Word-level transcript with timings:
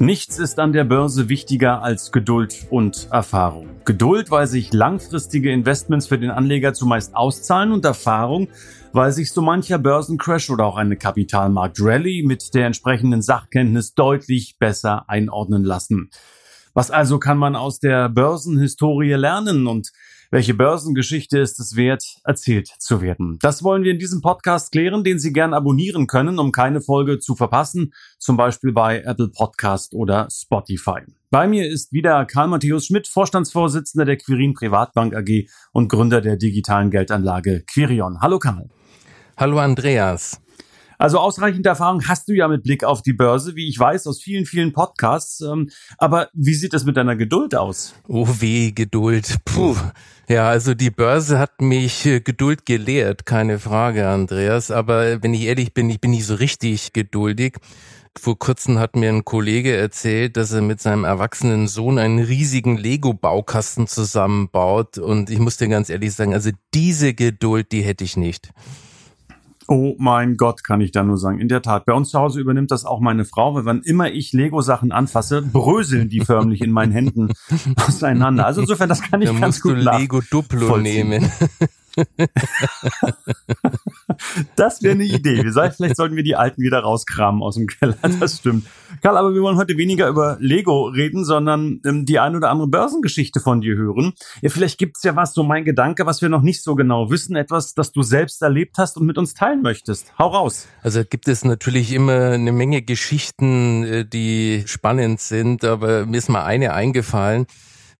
Nichts 0.00 0.38
ist 0.38 0.60
an 0.60 0.72
der 0.72 0.84
Börse 0.84 1.28
wichtiger 1.28 1.82
als 1.82 2.12
Geduld 2.12 2.68
und 2.70 3.08
Erfahrung. 3.10 3.68
Geduld, 3.84 4.30
weil 4.30 4.46
sich 4.46 4.72
langfristige 4.72 5.50
Investments 5.50 6.06
für 6.06 6.20
den 6.20 6.30
Anleger 6.30 6.72
zumeist 6.72 7.16
auszahlen 7.16 7.72
und 7.72 7.84
Erfahrung, 7.84 8.46
weil 8.92 9.10
sich 9.10 9.32
so 9.32 9.42
mancher 9.42 9.78
Börsencrash 9.78 10.50
oder 10.50 10.66
auch 10.66 10.76
eine 10.76 10.96
Kapitalmarktrallye 10.96 12.22
mit 12.22 12.54
der 12.54 12.66
entsprechenden 12.66 13.22
Sachkenntnis 13.22 13.94
deutlich 13.94 14.56
besser 14.60 15.10
einordnen 15.10 15.64
lassen. 15.64 16.10
Was 16.74 16.92
also 16.92 17.18
kann 17.18 17.36
man 17.36 17.56
aus 17.56 17.80
der 17.80 18.08
Börsenhistorie 18.08 19.14
lernen 19.14 19.66
und 19.66 19.90
welche 20.30 20.54
Börsengeschichte 20.54 21.38
ist 21.38 21.58
es 21.58 21.74
wert, 21.74 22.04
erzählt 22.24 22.68
zu 22.78 23.00
werden? 23.00 23.38
Das 23.40 23.62
wollen 23.62 23.82
wir 23.82 23.92
in 23.92 23.98
diesem 23.98 24.20
Podcast 24.20 24.72
klären, 24.72 25.02
den 25.02 25.18
Sie 25.18 25.32
gern 25.32 25.54
abonnieren 25.54 26.06
können, 26.06 26.38
um 26.38 26.52
keine 26.52 26.80
Folge 26.80 27.18
zu 27.18 27.34
verpassen, 27.34 27.92
zum 28.18 28.36
Beispiel 28.36 28.72
bei 28.72 29.00
Apple 29.00 29.28
Podcast 29.28 29.94
oder 29.94 30.28
Spotify. 30.30 31.00
Bei 31.30 31.46
mir 31.46 31.66
ist 31.66 31.92
wieder 31.92 32.26
Karl 32.26 32.48
Matthäus 32.48 32.86
Schmidt, 32.86 33.08
Vorstandsvorsitzender 33.08 34.04
der 34.04 34.16
Quirin 34.16 34.54
Privatbank 34.54 35.14
AG 35.14 35.48
und 35.72 35.88
Gründer 35.88 36.20
der 36.20 36.36
digitalen 36.36 36.90
Geldanlage 36.90 37.64
Quirion. 37.66 38.20
Hallo 38.20 38.38
Karl. 38.38 38.68
Hallo 39.36 39.58
Andreas. 39.58 40.40
Also 40.98 41.20
ausreichend 41.20 41.64
Erfahrung 41.64 42.06
hast 42.08 42.28
du 42.28 42.34
ja 42.34 42.48
mit 42.48 42.64
Blick 42.64 42.82
auf 42.82 43.02
die 43.02 43.12
Börse, 43.12 43.54
wie 43.54 43.68
ich 43.68 43.78
weiß, 43.78 44.08
aus 44.08 44.20
vielen, 44.20 44.46
vielen 44.46 44.72
Podcasts. 44.72 45.40
Ähm, 45.40 45.70
aber 45.96 46.28
wie 46.34 46.54
sieht 46.54 46.72
das 46.72 46.84
mit 46.84 46.96
deiner 46.96 47.14
Geduld 47.14 47.54
aus? 47.54 47.94
Oh 48.08 48.26
weh, 48.40 48.72
Geduld. 48.72 49.36
Puh. 49.44 49.76
Ja, 50.28 50.48
also 50.48 50.74
die 50.74 50.90
Börse 50.90 51.38
hat 51.38 51.60
mich 51.60 52.04
äh, 52.04 52.20
Geduld 52.20 52.66
gelehrt, 52.66 53.24
keine 53.24 53.60
Frage, 53.60 54.08
Andreas. 54.08 54.72
Aber 54.72 55.22
wenn 55.22 55.32
ich 55.34 55.42
ehrlich 55.42 55.72
bin, 55.72 55.88
ich 55.88 56.00
bin 56.00 56.10
nicht 56.10 56.26
so 56.26 56.34
richtig 56.34 56.92
geduldig. 56.92 57.56
Vor 58.18 58.36
kurzem 58.36 58.80
hat 58.80 58.96
mir 58.96 59.10
ein 59.10 59.24
Kollege 59.24 59.76
erzählt, 59.76 60.36
dass 60.36 60.50
er 60.50 60.62
mit 60.62 60.80
seinem 60.80 61.04
erwachsenen 61.04 61.68
Sohn 61.68 61.98
einen 61.98 62.18
riesigen 62.18 62.76
Lego-Baukasten 62.76 63.86
zusammenbaut. 63.86 64.98
Und 64.98 65.30
ich 65.30 65.38
muss 65.38 65.58
dir 65.58 65.68
ganz 65.68 65.88
ehrlich 65.88 66.12
sagen, 66.12 66.34
also 66.34 66.50
diese 66.74 67.14
Geduld, 67.14 67.70
die 67.70 67.82
hätte 67.82 68.02
ich 68.02 68.16
nicht. 68.16 68.50
Oh 69.70 69.94
mein 69.98 70.38
Gott, 70.38 70.64
kann 70.64 70.80
ich 70.80 70.92
da 70.92 71.04
nur 71.04 71.18
sagen. 71.18 71.40
In 71.40 71.48
der 71.48 71.60
Tat, 71.60 71.84
bei 71.84 71.92
uns 71.92 72.08
zu 72.08 72.18
Hause 72.18 72.40
übernimmt 72.40 72.70
das 72.70 72.86
auch 72.86 73.00
meine 73.00 73.26
Frau, 73.26 73.54
weil 73.54 73.66
wann 73.66 73.82
immer 73.82 74.10
ich 74.10 74.32
Lego-Sachen 74.32 74.92
anfasse, 74.92 75.42
bröseln 75.42 76.08
die 76.08 76.20
förmlich 76.20 76.62
in 76.62 76.70
meinen 76.70 76.92
Händen 76.92 77.34
auseinander. 77.86 78.46
Also 78.46 78.62
insofern, 78.62 78.88
das 78.88 79.02
kann 79.02 79.20
ich 79.20 79.28
da 79.28 79.38
ganz 79.38 79.60
gut 79.60 79.72
du 79.72 79.90
Lego 79.98 80.22
Duplo 80.30 80.78
nehmen. 80.78 81.30
das 84.56 84.82
wäre 84.82 84.94
eine 84.94 85.04
Idee. 85.04 85.42
Wir 85.44 85.52
sagen, 85.52 85.74
vielleicht 85.76 85.96
sollten 85.96 86.16
wir 86.16 86.22
die 86.22 86.36
alten 86.36 86.62
wieder 86.62 86.80
rauskramen 86.80 87.42
aus 87.42 87.54
dem 87.56 87.66
Keller. 87.66 87.96
Das 88.20 88.38
stimmt. 88.38 88.66
Karl, 89.02 89.16
aber 89.16 89.32
wir 89.34 89.42
wollen 89.42 89.56
heute 89.56 89.76
weniger 89.76 90.08
über 90.08 90.38
Lego 90.40 90.86
reden, 90.86 91.24
sondern 91.24 91.80
ähm, 91.84 92.04
die 92.04 92.18
ein 92.18 92.34
oder 92.34 92.50
andere 92.50 92.68
Börsengeschichte 92.68 93.38
von 93.40 93.60
dir 93.60 93.76
hören. 93.76 94.14
Ja, 94.42 94.50
vielleicht 94.50 94.78
gibt's 94.78 95.02
ja 95.04 95.14
was, 95.14 95.34
so 95.34 95.42
mein 95.44 95.64
Gedanke, 95.64 96.06
was 96.06 96.20
wir 96.22 96.28
noch 96.28 96.42
nicht 96.42 96.62
so 96.62 96.74
genau 96.74 97.10
wissen, 97.10 97.36
etwas, 97.36 97.74
das 97.74 97.92
du 97.92 98.02
selbst 98.02 98.42
erlebt 98.42 98.76
hast 98.78 98.96
und 98.96 99.06
mit 99.06 99.18
uns 99.18 99.34
teilen 99.34 99.62
möchtest. 99.62 100.12
Hau 100.18 100.28
raus. 100.28 100.66
Also 100.82 101.04
gibt 101.04 101.28
es 101.28 101.44
natürlich 101.44 101.92
immer 101.92 102.30
eine 102.30 102.52
Menge 102.52 102.82
Geschichten, 102.82 103.84
äh, 103.84 104.04
die 104.04 104.64
spannend 104.66 105.20
sind, 105.20 105.64
aber 105.64 106.06
mir 106.06 106.18
ist 106.18 106.28
mal 106.28 106.44
eine 106.44 106.72
eingefallen. 106.72 107.46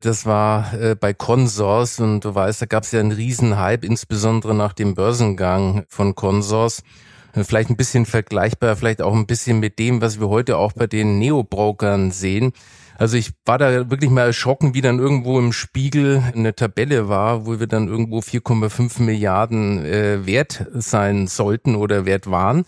Das 0.01 0.27
war 0.27 0.75
äh, 0.75 0.95
bei 0.95 1.13
Consors 1.13 1.99
und 1.99 2.21
du 2.21 2.33
weißt, 2.33 2.63
da 2.63 2.67
gab 2.67 2.85
es 2.85 2.93
ja 2.93 3.01
einen 3.01 3.11
Riesenhype, 3.11 3.85
insbesondere 3.85 4.55
nach 4.55 4.73
dem 4.73 4.95
Börsengang 4.95 5.85
von 5.89 6.15
Consors. 6.15 6.85
Äh, 7.33 7.43
vielleicht 7.43 7.69
ein 7.69 7.77
bisschen 7.77 8.07
vergleichbar, 8.07 8.77
vielleicht 8.77 9.03
auch 9.03 9.13
ein 9.13 9.27
bisschen 9.27 9.59
mit 9.59 9.81
dem, 9.81 10.01
was 10.01 10.21
wir 10.21 10.29
heute 10.29 10.57
auch 10.57 10.73
bei 10.73 10.87
den 10.87 11.19
Neo-Brokern 11.19 12.13
sehen. 12.13 12.53
Also 12.97 13.17
ich 13.17 13.33
war 13.45 13.59
da 13.59 13.91
wirklich 13.91 14.11
mal 14.11 14.27
erschrocken, 14.27 14.75
wie 14.75 14.83
dann 14.83 15.01
irgendwo 15.01 15.39
im 15.39 15.53
Spiegel 15.53 16.23
eine 16.33 16.55
Tabelle 16.55 17.09
war, 17.09 17.47
wo 17.47 17.59
wir 17.59 17.67
dann 17.67 17.89
irgendwo 17.89 18.21
4,5 18.21 19.03
Milliarden 19.03 19.85
äh, 19.85 20.27
wert 20.27 20.67
sein 20.75 21.27
sollten 21.27 21.75
oder 21.75 22.07
wert 22.07 22.31
waren. 22.31 22.65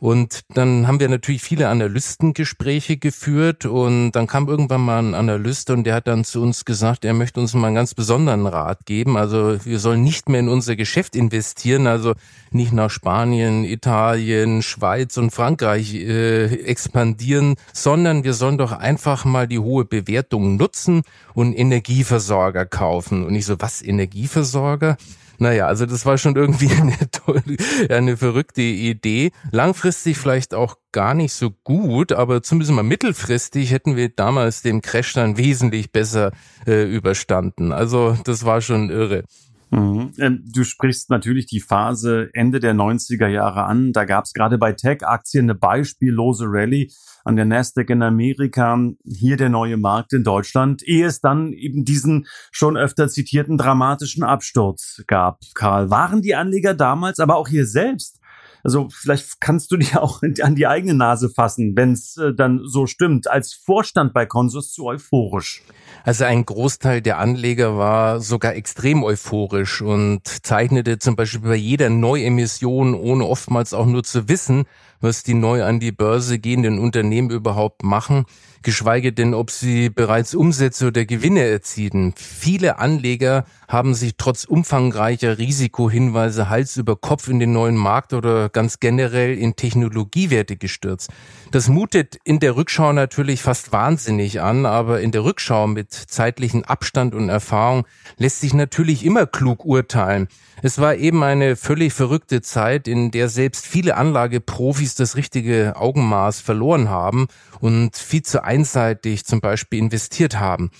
Und 0.00 0.42
dann 0.54 0.86
haben 0.86 1.00
wir 1.00 1.08
natürlich 1.08 1.42
viele 1.42 1.68
Analystengespräche 1.68 2.98
geführt 2.98 3.66
und 3.66 4.12
dann 4.12 4.28
kam 4.28 4.46
irgendwann 4.46 4.82
mal 4.82 5.00
ein 5.00 5.14
Analyst 5.14 5.70
und 5.70 5.82
der 5.84 5.96
hat 5.96 6.06
dann 6.06 6.24
zu 6.24 6.40
uns 6.40 6.64
gesagt, 6.64 7.04
er 7.04 7.14
möchte 7.14 7.40
uns 7.40 7.52
mal 7.54 7.66
einen 7.66 7.76
ganz 7.76 7.94
besonderen 7.94 8.46
Rat 8.46 8.86
geben. 8.86 9.16
Also 9.16 9.58
wir 9.64 9.80
sollen 9.80 10.04
nicht 10.04 10.28
mehr 10.28 10.38
in 10.38 10.48
unser 10.48 10.76
Geschäft 10.76 11.16
investieren, 11.16 11.88
also 11.88 12.14
nicht 12.52 12.72
nach 12.72 12.90
Spanien, 12.90 13.64
Italien, 13.64 14.62
Schweiz 14.62 15.16
und 15.16 15.32
Frankreich 15.32 15.92
äh, 15.94 16.44
expandieren, 16.44 17.56
sondern 17.72 18.22
wir 18.22 18.34
sollen 18.34 18.56
doch 18.58 18.70
einfach 18.70 19.24
mal 19.24 19.48
die 19.48 19.58
hohe 19.58 19.84
Bewertung 19.84 20.56
nutzen 20.56 21.02
und 21.34 21.54
Energieversorger 21.54 22.66
kaufen. 22.66 23.24
Und 23.24 23.34
ich 23.34 23.46
so, 23.46 23.60
was, 23.60 23.82
Energieversorger? 23.82 24.96
Naja, 25.38 25.66
also 25.66 25.86
das 25.86 26.04
war 26.04 26.18
schon 26.18 26.36
irgendwie 26.36 26.70
eine, 26.80 26.96
tolle, 27.10 27.56
eine 27.88 28.16
verrückte 28.16 28.62
Idee. 28.62 29.32
Langfristig 29.50 30.18
vielleicht 30.18 30.54
auch 30.54 30.76
gar 30.92 31.14
nicht 31.14 31.32
so 31.32 31.50
gut, 31.50 32.12
aber 32.12 32.42
zumindest 32.42 32.72
mal 32.72 32.82
mittelfristig 32.82 33.70
hätten 33.70 33.96
wir 33.96 34.08
damals 34.08 34.62
den 34.62 34.82
Crash 34.82 35.12
dann 35.12 35.36
wesentlich 35.36 35.92
besser 35.92 36.32
äh, 36.66 36.84
überstanden. 36.84 37.72
Also 37.72 38.16
das 38.24 38.44
war 38.44 38.60
schon 38.60 38.90
irre. 38.90 39.24
Mhm. 39.70 40.12
Ähm, 40.18 40.44
du 40.46 40.64
sprichst 40.64 41.10
natürlich 41.10 41.46
die 41.46 41.60
Phase 41.60 42.30
Ende 42.32 42.58
der 42.58 42.74
90er 42.74 43.28
Jahre 43.28 43.64
an. 43.64 43.92
Da 43.92 44.04
gab 44.04 44.24
es 44.24 44.32
gerade 44.32 44.58
bei 44.58 44.72
Tech-Aktien 44.72 45.44
eine 45.44 45.54
beispiellose 45.54 46.46
Rallye 46.48 46.90
an 47.28 47.36
der 47.36 47.44
Nasdaq 47.44 47.90
in 47.90 48.02
Amerika, 48.02 48.78
hier 49.04 49.36
der 49.36 49.50
neue 49.50 49.76
Markt 49.76 50.14
in 50.14 50.24
Deutschland, 50.24 50.82
ehe 50.82 51.06
es 51.06 51.20
dann 51.20 51.52
eben 51.52 51.84
diesen 51.84 52.26
schon 52.50 52.78
öfter 52.78 53.08
zitierten 53.08 53.58
dramatischen 53.58 54.24
Absturz 54.24 55.02
gab. 55.06 55.40
Karl, 55.54 55.90
waren 55.90 56.22
die 56.22 56.34
Anleger 56.34 56.72
damals, 56.72 57.20
aber 57.20 57.36
auch 57.36 57.48
hier 57.48 57.66
selbst 57.66 58.18
also 58.64 58.88
vielleicht 58.90 59.40
kannst 59.40 59.70
du 59.70 59.76
dir 59.76 60.02
auch 60.02 60.20
an 60.42 60.54
die 60.54 60.66
eigene 60.66 60.94
Nase 60.94 61.30
fassen, 61.30 61.76
wenn 61.76 61.92
es 61.92 62.16
äh, 62.16 62.34
dann 62.34 62.60
so 62.64 62.86
stimmt, 62.86 63.30
als 63.30 63.54
Vorstand 63.54 64.12
bei 64.12 64.26
Consus 64.26 64.72
zu 64.72 64.86
euphorisch. 64.86 65.62
Also 66.04 66.24
ein 66.24 66.44
Großteil 66.44 67.02
der 67.02 67.18
Anleger 67.18 67.76
war 67.76 68.20
sogar 68.20 68.54
extrem 68.54 69.02
euphorisch 69.04 69.82
und 69.82 70.22
zeichnete 70.44 70.98
zum 70.98 71.16
Beispiel 71.16 71.40
bei 71.40 71.56
jeder 71.56 71.90
Neuemission, 71.90 72.94
ohne 72.94 73.24
oftmals 73.26 73.74
auch 73.74 73.86
nur 73.86 74.04
zu 74.04 74.28
wissen, 74.28 74.64
was 75.00 75.22
die 75.22 75.34
neu 75.34 75.64
an 75.64 75.80
die 75.80 75.92
Börse 75.92 76.38
gehenden 76.38 76.78
Unternehmen 76.78 77.30
überhaupt 77.30 77.82
machen, 77.82 78.24
geschweige 78.62 79.12
denn, 79.12 79.34
ob 79.34 79.50
sie 79.50 79.88
bereits 79.90 80.34
Umsätze 80.34 80.88
oder 80.88 81.04
Gewinne 81.04 81.42
erzielen. 81.42 82.14
Viele 82.16 82.78
Anleger 82.78 83.44
haben 83.68 83.94
sich 83.94 84.14
trotz 84.16 84.44
umfangreicher 84.44 85.38
Risikohinweise 85.38 86.48
Hals 86.48 86.76
über 86.76 86.96
Kopf 86.96 87.28
in 87.28 87.38
den 87.38 87.52
neuen 87.52 87.76
Markt 87.76 88.12
oder 88.12 88.48
ganz 88.48 88.80
generell 88.80 89.36
in 89.38 89.56
Technologiewerte 89.56 90.56
gestürzt. 90.56 91.10
Das 91.50 91.68
mutet 91.68 92.18
in 92.24 92.40
der 92.40 92.56
Rückschau 92.56 92.92
natürlich 92.92 93.40
fast 93.40 93.72
wahnsinnig 93.72 94.42
an, 94.42 94.66
aber 94.66 95.00
in 95.00 95.12
der 95.12 95.24
Rückschau 95.24 95.66
mit 95.66 95.92
zeitlichen 95.92 96.64
Abstand 96.64 97.14
und 97.14 97.30
Erfahrung 97.30 97.86
lässt 98.18 98.40
sich 98.40 98.52
natürlich 98.52 99.02
immer 99.02 99.26
klug 99.26 99.64
urteilen. 99.64 100.28
Es 100.62 100.78
war 100.78 100.96
eben 100.96 101.22
eine 101.22 101.56
völlig 101.56 101.94
verrückte 101.94 102.42
Zeit, 102.42 102.86
in 102.86 103.10
der 103.12 103.30
selbst 103.30 103.66
viele 103.66 103.96
Anlageprofis 103.96 104.94
das 104.94 105.16
richtige 105.16 105.74
Augenmaß 105.76 106.40
verloren 106.40 106.90
haben 106.90 107.28
und 107.60 107.96
viel 107.96 108.22
zu 108.22 108.44
einseitig 108.44 109.24
zum 109.24 109.40
Beispiel 109.40 109.78
investiert 109.78 110.38
haben. 110.38 110.70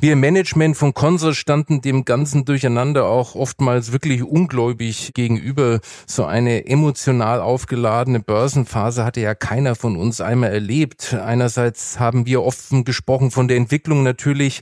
Wir 0.00 0.12
im 0.12 0.20
Management 0.20 0.76
von 0.76 0.94
Consor 0.94 1.34
standen 1.34 1.80
dem 1.80 2.04
ganzen 2.04 2.44
Durcheinander 2.44 3.06
auch 3.06 3.34
oftmals 3.34 3.90
wirklich 3.90 4.22
ungläubig 4.22 5.10
gegenüber. 5.12 5.80
So 6.06 6.24
eine 6.24 6.66
emotional 6.66 7.40
aufgeladene 7.40 8.20
Börsenphase 8.20 9.04
hatte 9.04 9.20
ja 9.20 9.34
keiner 9.34 9.74
von 9.74 9.96
uns 9.96 10.20
einmal 10.20 10.52
erlebt. 10.52 11.14
Einerseits 11.14 11.98
haben 11.98 12.26
wir 12.26 12.44
offen 12.44 12.84
gesprochen 12.84 13.32
von 13.32 13.48
der 13.48 13.56
Entwicklung 13.56 14.04
natürlich 14.04 14.60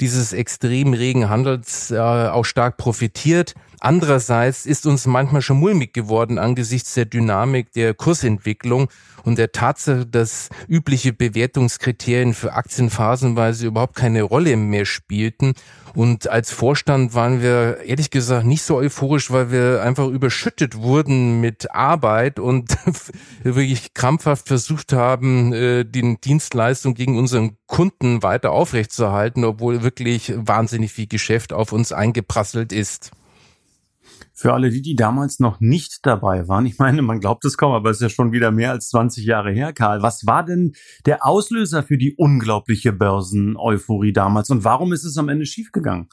dieses 0.00 0.32
extrem 0.32 0.92
regen 0.92 1.28
Handels 1.28 1.90
äh, 1.90 1.98
auch 1.98 2.44
stark 2.44 2.76
profitiert. 2.76 3.54
Andererseits 3.80 4.66
ist 4.66 4.86
uns 4.86 5.06
manchmal 5.06 5.42
schon 5.42 5.58
mulmig 5.58 5.92
geworden 5.92 6.38
angesichts 6.38 6.94
der 6.94 7.04
Dynamik 7.04 7.72
der 7.72 7.94
Kursentwicklung 7.94 8.88
und 9.24 9.38
der 9.38 9.52
Tatsache, 9.52 10.06
dass 10.06 10.48
übliche 10.68 11.12
Bewertungskriterien 11.12 12.34
für 12.34 12.54
Aktien 12.54 12.90
phasenweise 12.90 13.66
überhaupt 13.66 13.94
keine 13.94 14.22
Rolle 14.22 14.56
mehr 14.56 14.84
spielten. 14.84 15.54
Und 15.94 16.28
als 16.28 16.50
Vorstand 16.50 17.14
waren 17.14 17.42
wir 17.42 17.78
ehrlich 17.84 18.10
gesagt 18.10 18.46
nicht 18.46 18.62
so 18.62 18.76
euphorisch, 18.76 19.30
weil 19.30 19.50
wir 19.50 19.82
einfach 19.82 20.06
überschüttet 20.08 20.76
wurden 20.76 21.40
mit 21.40 21.70
Arbeit 21.72 22.38
und 22.38 22.76
wirklich 23.42 23.94
krampfhaft 23.94 24.48
versucht 24.48 24.92
haben, 24.92 25.52
äh, 25.52 25.84
die 25.84 26.16
Dienstleistung 26.20 26.94
gegen 26.94 27.18
unseren 27.18 27.56
Kunden 27.66 28.22
weiter 28.22 28.52
aufrechtzuerhalten, 28.52 29.44
obwohl 29.44 29.82
wirklich 29.82 30.32
wahnsinnig 30.36 30.92
viel 30.92 31.06
Geschäft 31.06 31.52
auf 31.52 31.72
uns 31.72 31.92
eingeprasselt 31.92 32.72
ist. 32.72 33.10
Für 34.40 34.54
alle 34.54 34.70
die, 34.70 34.82
die 34.82 34.94
damals 34.94 35.40
noch 35.40 35.58
nicht 35.58 36.06
dabei 36.06 36.46
waren, 36.46 36.64
ich 36.64 36.78
meine, 36.78 37.02
man 37.02 37.18
glaubt 37.18 37.44
es 37.44 37.56
kaum, 37.56 37.72
aber 37.72 37.90
es 37.90 37.96
ist 37.96 38.02
ja 38.02 38.08
schon 38.08 38.30
wieder 38.30 38.52
mehr 38.52 38.70
als 38.70 38.88
20 38.90 39.24
Jahre 39.24 39.50
her, 39.50 39.72
Karl. 39.72 40.00
Was 40.00 40.26
war 40.28 40.44
denn 40.44 40.74
der 41.06 41.26
Auslöser 41.26 41.82
für 41.82 41.98
die 41.98 42.14
unglaubliche 42.14 42.92
Börsen-Euphorie 42.92 44.12
damals 44.12 44.50
und 44.50 44.62
warum 44.62 44.92
ist 44.92 45.02
es 45.02 45.18
am 45.18 45.28
Ende 45.28 45.44
schiefgegangen? 45.44 46.08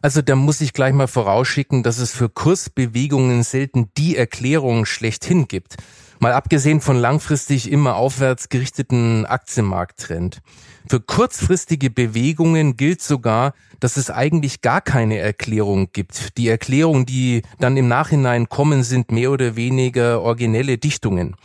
Also 0.00 0.22
da 0.22 0.34
muss 0.34 0.62
ich 0.62 0.72
gleich 0.72 0.94
mal 0.94 1.08
vorausschicken, 1.08 1.82
dass 1.82 1.98
es 1.98 2.10
für 2.10 2.30
Kursbewegungen 2.30 3.42
selten 3.42 3.90
die 3.98 4.16
Erklärung 4.16 4.86
schlechthin 4.86 5.46
gibt. 5.46 5.76
Mal 6.18 6.32
abgesehen 6.32 6.80
von 6.80 6.96
langfristig 6.96 7.70
immer 7.70 7.96
aufwärts 7.96 8.48
gerichteten 8.48 9.26
Aktienmarkttrend. 9.26 10.40
Für 10.88 11.00
kurzfristige 11.00 11.90
Bewegungen 11.90 12.76
gilt 12.76 13.02
sogar, 13.02 13.54
dass 13.80 13.96
es 13.96 14.10
eigentlich 14.10 14.62
gar 14.62 14.80
keine 14.80 15.18
Erklärung 15.18 15.90
gibt. 15.92 16.38
Die 16.38 16.48
Erklärungen, 16.48 17.04
die 17.04 17.42
dann 17.58 17.76
im 17.76 17.88
Nachhinein 17.88 18.48
kommen, 18.48 18.82
sind 18.82 19.10
mehr 19.10 19.30
oder 19.30 19.56
weniger 19.56 20.22
originelle 20.22 20.78
Dichtungen. 20.78 21.36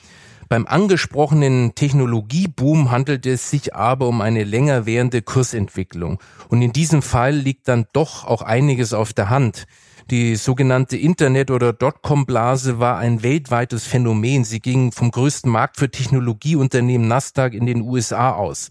Beim 0.47 0.67
angesprochenen 0.67 1.75
Technologieboom 1.75 2.91
handelt 2.91 3.25
es 3.25 3.49
sich 3.49 3.73
aber 3.73 4.07
um 4.07 4.21
eine 4.21 4.43
länger 4.43 4.85
währende 4.85 5.21
Kursentwicklung. 5.21 6.19
Und 6.49 6.61
in 6.61 6.73
diesem 6.73 7.01
Fall 7.01 7.33
liegt 7.33 7.67
dann 7.67 7.85
doch 7.93 8.25
auch 8.25 8.41
einiges 8.41 8.93
auf 8.93 9.13
der 9.13 9.29
Hand. 9.29 9.65
Die 10.11 10.35
sogenannte 10.35 10.97
Internet- 10.97 11.51
oder 11.51 11.71
Dotcom-Blase 11.71 12.79
war 12.79 12.97
ein 12.97 13.23
weltweites 13.23 13.87
Phänomen. 13.87 14.43
Sie 14.43 14.59
ging 14.59 14.91
vom 14.91 15.09
größten 15.09 15.49
Markt 15.49 15.77
für 15.77 15.89
Technologieunternehmen 15.89 17.07
Nasdaq 17.07 17.53
in 17.53 17.65
den 17.65 17.79
USA 17.79 18.33
aus. 18.33 18.67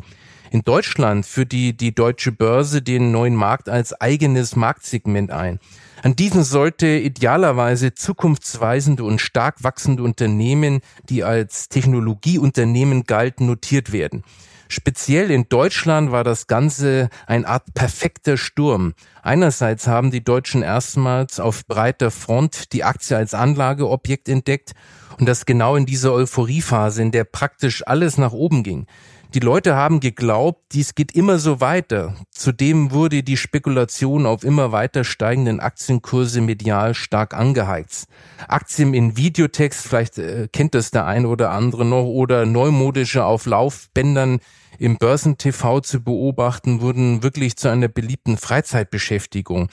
In 0.50 0.60
Deutschland 0.60 1.24
führt 1.24 1.52
die, 1.52 1.74
die 1.74 1.94
deutsche 1.94 2.30
Börse 2.30 2.82
den 2.82 3.10
neuen 3.10 3.34
Markt 3.34 3.70
als 3.70 3.98
eigenes 3.98 4.54
Marktsegment 4.54 5.30
ein. 5.30 5.60
An 6.02 6.14
diesem 6.14 6.42
sollte 6.42 6.86
idealerweise 6.86 7.94
zukunftsweisende 7.94 9.02
und 9.02 9.22
stark 9.22 9.64
wachsende 9.64 10.02
Unternehmen, 10.02 10.80
die 11.08 11.24
als 11.24 11.70
Technologieunternehmen 11.70 13.04
galten, 13.04 13.46
notiert 13.46 13.92
werden. 13.92 14.24
Speziell 14.72 15.32
in 15.32 15.48
Deutschland 15.48 16.12
war 16.12 16.22
das 16.22 16.46
Ganze 16.46 17.08
eine 17.26 17.48
Art 17.48 17.74
perfekter 17.74 18.36
Sturm. 18.36 18.94
Einerseits 19.20 19.88
haben 19.88 20.12
die 20.12 20.22
Deutschen 20.22 20.62
erstmals 20.62 21.40
auf 21.40 21.66
breiter 21.66 22.12
Front 22.12 22.72
die 22.72 22.84
Aktie 22.84 23.16
als 23.16 23.34
Anlageobjekt 23.34 24.28
entdeckt 24.28 24.74
und 25.18 25.26
das 25.26 25.44
genau 25.44 25.74
in 25.74 25.86
dieser 25.86 26.12
Euphoriephase, 26.12 27.02
in 27.02 27.10
der 27.10 27.24
praktisch 27.24 27.84
alles 27.84 28.16
nach 28.16 28.30
oben 28.30 28.62
ging. 28.62 28.86
Die 29.32 29.38
Leute 29.38 29.76
haben 29.76 30.00
geglaubt, 30.00 30.60
dies 30.72 30.96
geht 30.96 31.12
immer 31.12 31.38
so 31.38 31.60
weiter. 31.60 32.16
Zudem 32.32 32.90
wurde 32.90 33.22
die 33.22 33.36
Spekulation 33.36 34.26
auf 34.26 34.42
immer 34.42 34.72
weiter 34.72 35.04
steigenden 35.04 35.60
Aktienkurse 35.60 36.40
medial 36.40 36.94
stark 36.94 37.32
angeheizt. 37.32 38.08
Aktien 38.48 38.92
in 38.92 39.16
Videotext, 39.16 39.86
vielleicht 39.86 40.18
äh, 40.18 40.48
kennt 40.52 40.74
das 40.74 40.90
der 40.90 41.06
eine 41.06 41.28
oder 41.28 41.52
andere 41.52 41.84
noch, 41.84 42.06
oder 42.06 42.44
neumodische 42.44 43.24
auf 43.24 43.46
Laufbändern 43.46 44.40
im 44.80 44.98
Börsentv 44.98 45.80
zu 45.82 46.02
beobachten, 46.02 46.80
wurden 46.80 47.22
wirklich 47.22 47.56
zu 47.56 47.68
einer 47.68 47.88
beliebten 47.88 48.36
Freizeitbeschäftigung. 48.36 49.68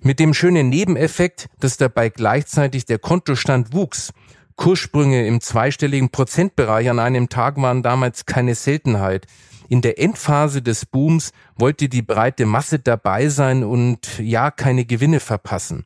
Mit 0.00 0.18
dem 0.18 0.34
schönen 0.34 0.68
Nebeneffekt, 0.68 1.48
dass 1.60 1.76
dabei 1.76 2.08
gleichzeitig 2.08 2.86
der 2.86 2.98
Kontostand 2.98 3.72
wuchs. 3.72 4.12
Kurssprünge 4.56 5.26
im 5.26 5.40
zweistelligen 5.40 6.10
Prozentbereich 6.10 6.90
an 6.90 6.98
einem 6.98 7.28
Tag 7.28 7.56
waren 7.56 7.82
damals 7.82 8.26
keine 8.26 8.54
Seltenheit. 8.54 9.26
In 9.68 9.80
der 9.80 9.98
Endphase 9.98 10.62
des 10.62 10.86
Booms 10.86 11.32
wollte 11.56 11.88
die 11.88 12.02
breite 12.02 12.46
Masse 12.46 12.78
dabei 12.78 13.28
sein 13.28 13.64
und 13.64 14.18
ja 14.18 14.50
keine 14.50 14.84
Gewinne 14.84 15.20
verpassen. 15.20 15.84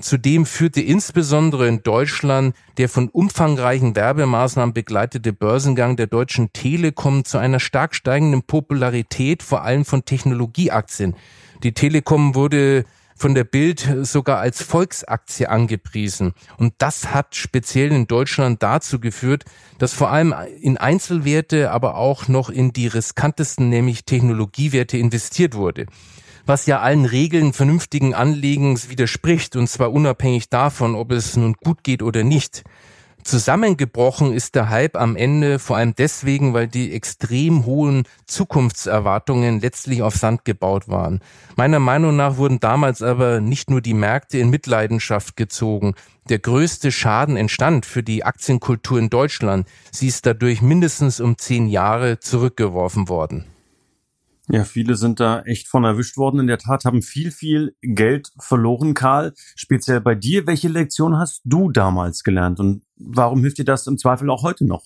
Zudem 0.00 0.46
führte 0.46 0.80
insbesondere 0.80 1.66
in 1.66 1.82
Deutschland 1.82 2.54
der 2.76 2.88
von 2.88 3.08
umfangreichen 3.08 3.96
Werbemaßnahmen 3.96 4.72
begleitete 4.72 5.32
Börsengang 5.32 5.96
der 5.96 6.06
Deutschen 6.06 6.52
Telekom 6.52 7.24
zu 7.24 7.38
einer 7.38 7.58
stark 7.58 7.96
steigenden 7.96 8.42
Popularität, 8.42 9.42
vor 9.42 9.62
allem 9.62 9.84
von 9.84 10.04
Technologieaktien. 10.04 11.16
Die 11.64 11.74
Telekom 11.74 12.36
wurde 12.36 12.84
von 13.18 13.34
der 13.34 13.44
Bild 13.44 13.86
sogar 14.02 14.38
als 14.38 14.62
Volksaktie 14.62 15.48
angepriesen. 15.48 16.32
Und 16.56 16.74
das 16.78 17.12
hat 17.12 17.34
speziell 17.34 17.92
in 17.92 18.06
Deutschland 18.06 18.62
dazu 18.62 19.00
geführt, 19.00 19.44
dass 19.78 19.92
vor 19.92 20.10
allem 20.10 20.34
in 20.60 20.78
Einzelwerte, 20.78 21.70
aber 21.70 21.96
auch 21.96 22.28
noch 22.28 22.48
in 22.48 22.72
die 22.72 22.86
riskantesten, 22.86 23.68
nämlich 23.68 24.04
Technologiewerte 24.04 24.96
investiert 24.96 25.54
wurde 25.54 25.86
was 26.48 26.64
ja 26.64 26.80
allen 26.80 27.04
Regeln 27.04 27.52
vernünftigen 27.52 28.14
Anlegens 28.14 28.88
widerspricht, 28.88 29.54
und 29.54 29.68
zwar 29.68 29.92
unabhängig 29.92 30.48
davon, 30.48 30.94
ob 30.94 31.12
es 31.12 31.36
nun 31.36 31.52
gut 31.52 31.84
geht 31.84 32.02
oder 32.02 32.24
nicht. 32.24 32.64
Zusammengebrochen 33.28 34.32
ist 34.32 34.54
der 34.54 34.70
Hype 34.70 34.96
am 34.96 35.14
Ende 35.14 35.58
vor 35.58 35.76
allem 35.76 35.94
deswegen, 35.94 36.54
weil 36.54 36.66
die 36.66 36.94
extrem 36.94 37.66
hohen 37.66 38.04
Zukunftserwartungen 38.24 39.60
letztlich 39.60 40.00
auf 40.00 40.14
Sand 40.14 40.46
gebaut 40.46 40.88
waren. 40.88 41.20
Meiner 41.54 41.78
Meinung 41.78 42.16
nach 42.16 42.38
wurden 42.38 42.58
damals 42.58 43.02
aber 43.02 43.42
nicht 43.42 43.68
nur 43.68 43.82
die 43.82 43.92
Märkte 43.92 44.38
in 44.38 44.48
Mitleidenschaft 44.48 45.36
gezogen. 45.36 45.92
Der 46.30 46.38
größte 46.38 46.90
Schaden 46.90 47.36
entstand 47.36 47.84
für 47.84 48.02
die 48.02 48.24
Aktienkultur 48.24 48.98
in 48.98 49.10
Deutschland. 49.10 49.68
Sie 49.92 50.06
ist 50.06 50.24
dadurch 50.24 50.62
mindestens 50.62 51.20
um 51.20 51.36
zehn 51.36 51.66
Jahre 51.66 52.20
zurückgeworfen 52.20 53.10
worden. 53.10 53.44
Ja, 54.50 54.64
viele 54.64 54.94
sind 54.94 55.20
da 55.20 55.42
echt 55.42 55.68
von 55.68 55.84
erwischt 55.84 56.16
worden. 56.16 56.40
In 56.40 56.46
der 56.46 56.56
Tat 56.56 56.86
haben 56.86 57.02
viel, 57.02 57.30
viel 57.30 57.76
Geld 57.82 58.32
verloren, 58.38 58.94
Karl. 58.94 59.34
Speziell 59.54 60.00
bei 60.00 60.14
dir. 60.14 60.46
Welche 60.46 60.68
Lektion 60.68 61.18
hast 61.18 61.42
du 61.44 61.70
damals 61.70 62.22
gelernt 62.22 62.58
und 62.58 62.87
warum 62.98 63.40
hilft 63.40 63.58
dir 63.58 63.64
das 63.64 63.86
im 63.86 63.98
Zweifel 63.98 64.30
auch 64.30 64.42
heute 64.42 64.64
noch? 64.64 64.84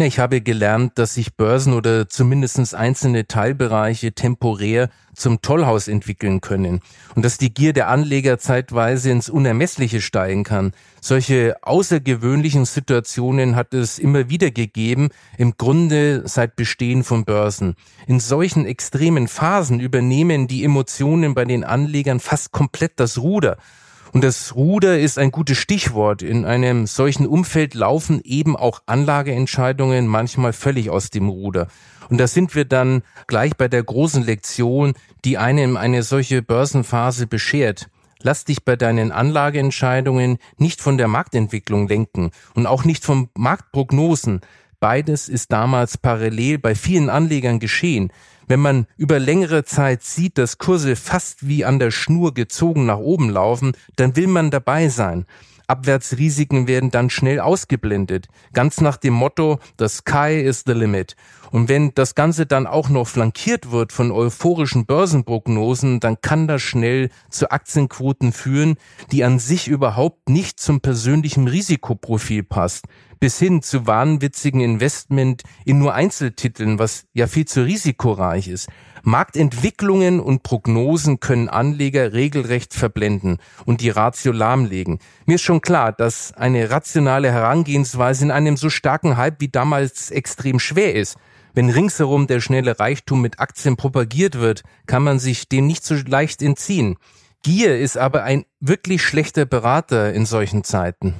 Ich 0.00 0.20
habe 0.20 0.40
gelernt, 0.40 0.92
dass 0.94 1.14
sich 1.14 1.34
Börsen 1.34 1.72
oder 1.72 2.08
zumindest 2.08 2.72
einzelne 2.72 3.26
Teilbereiche 3.26 4.12
temporär 4.12 4.90
zum 5.16 5.42
Tollhaus 5.42 5.88
entwickeln 5.88 6.40
können 6.40 6.80
und 7.16 7.24
dass 7.24 7.36
die 7.36 7.52
Gier 7.52 7.72
der 7.72 7.88
Anleger 7.88 8.38
zeitweise 8.38 9.10
ins 9.10 9.28
Unermessliche 9.28 10.00
steigen 10.00 10.44
kann. 10.44 10.72
Solche 11.00 11.56
außergewöhnlichen 11.62 12.64
Situationen 12.64 13.56
hat 13.56 13.74
es 13.74 13.98
immer 13.98 14.30
wieder 14.30 14.52
gegeben, 14.52 15.08
im 15.36 15.54
Grunde 15.58 16.22
seit 16.26 16.54
Bestehen 16.54 17.02
von 17.02 17.24
Börsen. 17.24 17.74
In 18.06 18.20
solchen 18.20 18.66
extremen 18.66 19.26
Phasen 19.26 19.80
übernehmen 19.80 20.46
die 20.46 20.62
Emotionen 20.62 21.34
bei 21.34 21.44
den 21.44 21.64
Anlegern 21.64 22.20
fast 22.20 22.52
komplett 22.52 23.00
das 23.00 23.18
Ruder 23.18 23.56
und 24.12 24.24
das 24.24 24.54
Ruder 24.54 24.98
ist 24.98 25.18
ein 25.18 25.30
gutes 25.30 25.58
Stichwort. 25.58 26.22
In 26.22 26.44
einem 26.44 26.86
solchen 26.86 27.26
Umfeld 27.26 27.74
laufen 27.74 28.20
eben 28.24 28.56
auch 28.56 28.82
Anlageentscheidungen 28.86 30.06
manchmal 30.06 30.52
völlig 30.52 30.90
aus 30.90 31.10
dem 31.10 31.28
Ruder. 31.28 31.68
Und 32.08 32.18
da 32.18 32.26
sind 32.26 32.54
wir 32.54 32.64
dann 32.64 33.02
gleich 33.26 33.56
bei 33.56 33.68
der 33.68 33.82
großen 33.82 34.22
Lektion, 34.22 34.94
die 35.24 35.36
einem 35.36 35.76
eine 35.76 36.02
solche 36.02 36.42
Börsenphase 36.42 37.26
beschert. 37.26 37.88
Lass 38.20 38.44
dich 38.44 38.64
bei 38.64 38.76
deinen 38.76 39.12
Anlageentscheidungen 39.12 40.38
nicht 40.56 40.80
von 40.80 40.98
der 40.98 41.06
Marktentwicklung 41.06 41.86
lenken 41.86 42.30
und 42.54 42.66
auch 42.66 42.84
nicht 42.84 43.04
von 43.04 43.28
Marktprognosen. 43.36 44.40
Beides 44.80 45.28
ist 45.28 45.50
damals 45.50 45.98
parallel 45.98 46.58
bei 46.58 46.76
vielen 46.76 47.10
Anlegern 47.10 47.58
geschehen. 47.58 48.12
Wenn 48.46 48.60
man 48.60 48.86
über 48.96 49.18
längere 49.18 49.64
Zeit 49.64 50.04
sieht, 50.04 50.38
dass 50.38 50.58
Kurse 50.58 50.94
fast 50.94 51.48
wie 51.48 51.64
an 51.64 51.80
der 51.80 51.90
Schnur 51.90 52.32
gezogen 52.32 52.86
nach 52.86 52.98
oben 52.98 53.28
laufen, 53.28 53.72
dann 53.96 54.14
will 54.14 54.28
man 54.28 54.52
dabei 54.52 54.88
sein. 54.88 55.26
Abwärtsrisiken 55.66 56.66
werden 56.66 56.90
dann 56.90 57.10
schnell 57.10 57.40
ausgeblendet. 57.40 58.28
Ganz 58.54 58.80
nach 58.80 58.96
dem 58.96 59.12
Motto, 59.12 59.58
the 59.78 59.86
sky 59.86 60.40
is 60.40 60.62
the 60.64 60.72
limit. 60.72 61.14
Und 61.50 61.68
wenn 61.68 61.92
das 61.94 62.14
Ganze 62.14 62.46
dann 62.46 62.66
auch 62.66 62.88
noch 62.88 63.06
flankiert 63.06 63.70
wird 63.70 63.92
von 63.92 64.10
euphorischen 64.10 64.86
Börsenprognosen, 64.86 66.00
dann 66.00 66.22
kann 66.22 66.48
das 66.48 66.62
schnell 66.62 67.10
zu 67.28 67.50
Aktienquoten 67.50 68.32
führen, 68.32 68.76
die 69.12 69.24
an 69.24 69.38
sich 69.38 69.68
überhaupt 69.68 70.30
nicht 70.30 70.58
zum 70.58 70.80
persönlichen 70.80 71.48
Risikoprofil 71.48 72.44
passt. 72.44 72.86
Bis 73.20 73.38
hin 73.38 73.62
zu 73.62 73.86
wahnwitzigen 73.86 74.60
Investment 74.60 75.42
in 75.64 75.78
nur 75.78 75.94
Einzeltiteln, 75.94 76.78
was 76.78 77.04
ja 77.12 77.26
viel 77.26 77.46
zu 77.46 77.64
risikoreich 77.64 78.48
ist. 78.48 78.68
Marktentwicklungen 79.02 80.20
und 80.20 80.42
Prognosen 80.42 81.20
können 81.20 81.48
Anleger 81.48 82.12
regelrecht 82.12 82.74
verblenden 82.74 83.38
und 83.64 83.80
die 83.80 83.90
Ratio 83.90 84.32
lahmlegen. 84.32 84.98
Mir 85.26 85.36
ist 85.36 85.42
schon 85.42 85.60
klar, 85.60 85.92
dass 85.92 86.32
eine 86.32 86.70
rationale 86.70 87.32
Herangehensweise 87.32 88.24
in 88.24 88.30
einem 88.30 88.56
so 88.56 88.70
starken 88.70 89.16
Hype 89.16 89.40
wie 89.40 89.48
damals 89.48 90.10
extrem 90.10 90.58
schwer 90.58 90.94
ist. 90.94 91.16
Wenn 91.54 91.70
ringsherum 91.70 92.26
der 92.26 92.40
schnelle 92.40 92.78
Reichtum 92.78 93.20
mit 93.20 93.40
Aktien 93.40 93.76
propagiert 93.76 94.38
wird, 94.38 94.62
kann 94.86 95.02
man 95.02 95.18
sich 95.18 95.48
dem 95.48 95.66
nicht 95.66 95.84
so 95.84 95.94
leicht 95.94 96.42
entziehen. 96.42 96.96
Gier 97.42 97.78
ist 97.78 97.96
aber 97.96 98.24
ein 98.24 98.44
wirklich 98.60 99.02
schlechter 99.02 99.46
Berater 99.46 100.12
in 100.12 100.26
solchen 100.26 100.64
Zeiten. 100.64 101.14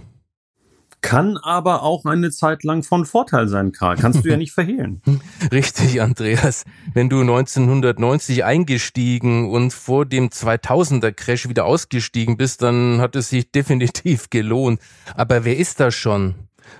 Kann 1.01 1.37
aber 1.37 1.83
auch 1.83 2.05
eine 2.05 2.31
Zeit 2.31 2.65
lang 2.65 2.83
von 2.83 3.05
Vorteil 3.05 3.47
sein, 3.49 3.73
Karl. 3.73 3.97
Kannst 3.97 4.25
du 4.25 4.29
ja 4.29 4.37
nicht 4.39 4.53
verhehlen. 4.53 5.01
Richtig, 5.53 6.01
Andreas. 6.01 6.65
Wenn 6.93 7.09
du 7.09 7.21
1990 7.21 8.45
eingestiegen 8.45 9.51
und 9.51 9.73
vor 9.73 10.07
dem 10.07 10.29
2000er 10.29 11.13
Crash 11.13 11.49
wieder 11.49 11.67
ausgestiegen 11.67 12.37
bist, 12.37 12.63
dann 12.63 13.01
hat 13.01 13.15
es 13.15 13.29
sich 13.29 13.51
definitiv 13.53 14.31
gelohnt. 14.31 14.81
Aber 15.15 15.45
wer 15.45 15.57
ist 15.57 15.81
das 15.81 15.95
schon? 15.95 16.35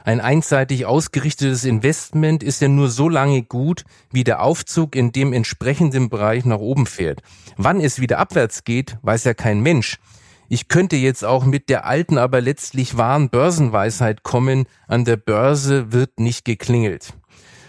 Ein 0.05 0.21
einseitig 0.21 0.87
ausgerichtetes 0.87 1.65
Investment 1.65 2.43
ist 2.43 2.61
ja 2.61 2.69
nur 2.69 2.89
so 2.89 3.09
lange 3.09 3.43
gut, 3.43 3.85
wie 4.11 4.25
der 4.25 4.43
Aufzug 4.43 4.95
in 4.97 5.13
dem 5.13 5.33
entsprechenden 5.33 6.09
Bereich 6.09 6.45
nach 6.45 6.59
oben 6.59 6.87
fährt. 6.87 7.21
Wann 7.57 7.81
es 7.81 8.01
wieder 8.01 8.19
abwärts 8.19 8.65
geht, 8.65 8.99
weiß 9.03 9.25
ja 9.25 9.35
kein 9.35 9.61
Mensch. 9.61 9.99
Ich 10.51 10.69
könnte 10.69 10.97
jetzt 10.97 11.25
auch 11.25 11.45
mit 11.45 11.69
der 11.69 11.85
alten, 11.85 12.17
aber 12.17 12.41
letztlich 12.41 12.97
wahren 12.97 13.29
Börsenweisheit 13.29 14.23
kommen, 14.23 14.65
an 14.87 15.05
der 15.05 15.17
Börse 15.17 15.93
wird 15.93 16.19
nicht 16.21 16.47
geklingelt. 16.47 17.13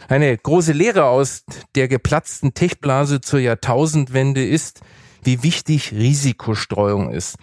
Eine 0.07 0.35
große 0.35 0.71
Lehre 0.71 1.05
aus 1.05 1.43
der 1.75 1.87
geplatzten 1.87 2.53
Techblase 2.53 3.19
zur 3.21 3.39
Jahrtausendwende 3.39 4.45
ist, 4.45 4.79
wie 5.23 5.43
wichtig 5.43 5.91
Risikostreuung 5.91 7.11
ist. 7.11 7.35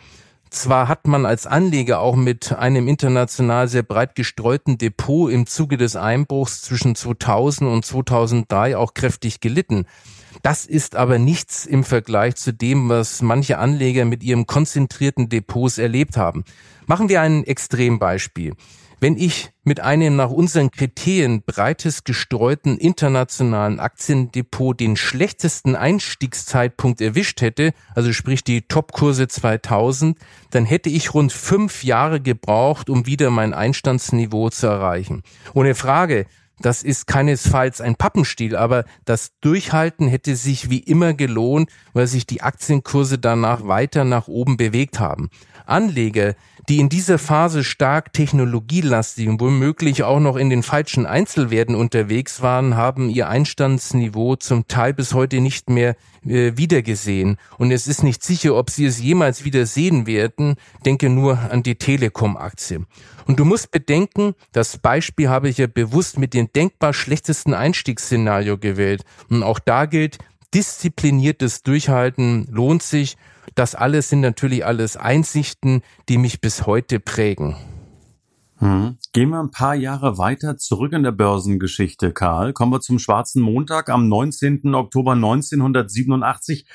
Zwar 0.49 0.89
hat 0.89 1.07
man 1.07 1.27
als 1.27 1.47
Anleger 1.47 2.01
auch 2.01 2.17
mit 2.17 2.53
einem 2.53 2.89
international 2.89 3.69
sehr 3.69 3.83
breit 3.83 4.15
gestreuten 4.15 4.79
Depot 4.79 5.31
im 5.31 5.47
Zuge 5.47 5.77
des 5.77 5.97
Einbruchs 5.97 6.63
zwischen 6.63 6.95
2000 6.95 7.71
und 7.71 7.85
2003 7.85 8.77
auch 8.77 8.95
kräftig 8.95 9.41
gelitten. 9.41 9.87
Das 10.43 10.67
ist 10.67 10.97
aber 10.97 11.19
nichts 11.19 11.67
im 11.67 11.85
Vergleich 11.85 12.37
zu 12.37 12.53
dem, 12.53 12.89
was 12.89 13.23
manche 13.23 13.59
Anleger 13.59 14.05
mit 14.05 14.23
ihrem 14.23 14.47
konzentrierten 14.47 15.29
Depots 15.29 15.79
erlebt 15.79 16.17
haben. 16.17 16.45
Machen 16.87 17.09
wir 17.09 17.21
ein 17.21 17.45
Extrembeispiel. 17.45 18.55
Wenn 18.99 19.19
ich 19.19 19.51
mit 19.63 19.81
einem 19.81 20.17
nach 20.17 20.31
unseren 20.31 20.71
Kriterien 20.71 21.43
breites 21.43 22.05
gestreuten 22.05 22.79
internationalen 22.79 23.79
Aktiendepot 23.79 24.81
den 24.81 24.97
schlechtesten 24.97 25.77
Einstiegszeitpunkt 25.77 27.03
erwischt 27.03 27.43
hätte, 27.43 27.73
also 27.95 28.15
sprich 28.15 28.43
die 28.43 28.63
Topkurse 28.63 29.29
2000, 29.29 30.19
dann 30.51 30.65
hätte 30.65 30.89
ich 30.89 31.13
rund 31.13 31.31
fünf 31.31 31.85
Jahre 31.85 32.23
gebraucht, 32.23 32.89
um 32.89 33.05
wieder 33.05 33.31
mein 33.31 33.53
Einstandsniveau 33.53 34.49
zu 34.49 34.67
erreichen. 34.67 35.23
Ohne 35.53 35.75
Frage, 35.75 36.25
das 36.61 36.83
ist 36.83 37.07
keinesfalls 37.07 37.81
ein 37.81 37.97
Pappenstiel, 37.97 38.57
aber 38.57 38.85
das 39.05 39.33
Durchhalten 39.41 40.09
hätte 40.09 40.37
sich 40.37 40.71
wie 40.71 40.79
immer 40.79 41.13
gelohnt, 41.13 41.71
weil 41.93 42.07
sich 42.07 42.27
die 42.27 42.43
Aktienkurse 42.43 43.19
danach 43.19 43.67
weiter 43.67 44.05
nach 44.05 44.29
oben 44.29 44.57
bewegt 44.57 44.99
haben. 44.99 45.29
Anleger, 45.67 46.35
die 46.69 46.79
in 46.79 46.89
dieser 46.89 47.19
Phase 47.19 47.63
stark 47.63 48.13
technologielastig 48.13 49.29
und 49.29 49.41
womöglich 49.41 50.03
auch 50.03 50.21
noch 50.21 50.37
in 50.37 50.51
den 50.51 50.63
falschen 50.63 51.07
Einzelwerten 51.07 51.75
unterwegs 51.75 52.43
waren, 52.43 52.77
haben 52.77 53.11
ihr 53.11 53.29
Einstandsniveau 53.29 54.37
zum 54.37 54.67
Teil 54.67 54.95
bis 54.95 55.15
heute 55.15 55.41
nicht 55.41 55.71
mehr 55.71 55.97
äh, 56.29 56.57
wiedergesehen. 56.57 57.37
Und 57.59 57.71
es 57.71 57.87
ist 57.87 58.03
nicht 58.03 58.23
sicher, 58.23 58.55
ob 58.55 58.71
sie 58.71 58.87
es 58.87 59.01
jemals 59.01 59.45
wieder 59.45 59.67
sehen 59.67 60.07
werden. 60.07 60.57
Denke 60.85 61.09
nur 61.09 61.39
an 61.39 61.63
die 61.63 61.77
Telekom-Aktie. 61.77 62.85
Und 63.27 63.41
du 63.41 63.45
musst 63.45 63.71
bedenken, 63.71 64.35
das 64.53 64.79
Beispiel 64.79 65.29
habe 65.29 65.49
ich 65.49 65.59
ja 65.59 65.67
bewusst 65.67 66.19
mit 66.19 66.35
dem 66.35 66.53
denkbar 66.53 66.93
schlechtesten 66.93 67.55
Einstiegsszenario 67.55 68.59
gewählt. 68.59 69.03
Und 69.29 69.43
auch 69.43 69.59
da 69.59 69.87
gilt, 69.87 70.19
diszipliniertes 70.55 71.63
Durchhalten 71.63 72.47
lohnt 72.51 72.83
sich 72.83 73.17
das 73.57 73.75
alles 73.75 74.11
sind 74.11 74.21
natürlich 74.21 74.67
alles 74.67 74.99
Einsichten, 74.99 75.83
die 76.11 76.19
mich 76.19 76.43
bis 76.43 76.67
heute 76.67 77.01
prägen. 77.01 77.57
Hm. 78.59 78.97
Gehen 79.13 79.31
wir 79.31 79.41
ein 79.41 79.51
paar 79.51 79.75
Jahre 79.75 80.17
weiter 80.19 80.57
zurück 80.57 80.93
in 80.93 81.03
der 81.03 81.13
Börsengeschichte, 81.13 82.13
Karl. 82.13 82.53
Kommen 82.53 82.73
wir 82.73 82.81
zum 82.81 82.99
schwarzen 82.99 83.43
Montag 83.43 83.91
am 83.91 84.09
19. 84.09 84.75
Oktober 84.75 85.13
1987. 85.13 86.67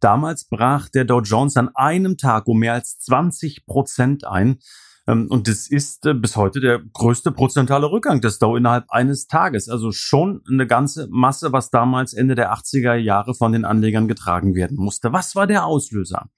Damals 0.00 0.44
brach 0.44 0.88
der 0.88 1.04
Dow 1.04 1.20
Jones 1.20 1.56
an 1.56 1.70
einem 1.74 2.16
Tag 2.16 2.46
um 2.46 2.58
mehr 2.58 2.74
als 2.74 2.98
20 3.00 3.66
Prozent 3.66 4.26
ein. 4.26 4.58
Ähm, 5.06 5.28
und 5.28 5.48
das 5.48 5.66
ist 5.68 6.06
äh, 6.06 6.14
bis 6.14 6.36
heute 6.36 6.60
der 6.60 6.78
größte 6.78 7.32
prozentuale 7.32 7.90
Rückgang 7.90 8.20
des 8.20 8.38
Dow 8.38 8.56
innerhalb 8.56 8.90
eines 8.90 9.26
Tages. 9.26 9.68
Also 9.68 9.92
schon 9.92 10.42
eine 10.48 10.66
ganze 10.66 11.08
Masse, 11.10 11.52
was 11.52 11.70
damals 11.70 12.12
Ende 12.12 12.34
der 12.34 12.52
80er 12.52 12.94
Jahre 12.94 13.34
von 13.34 13.52
den 13.52 13.64
Anlegern 13.64 14.08
getragen 14.08 14.54
werden 14.54 14.76
musste. 14.76 15.12
Was 15.12 15.34
war 15.34 15.46
der 15.46 15.64
Auslöser? 15.64 16.28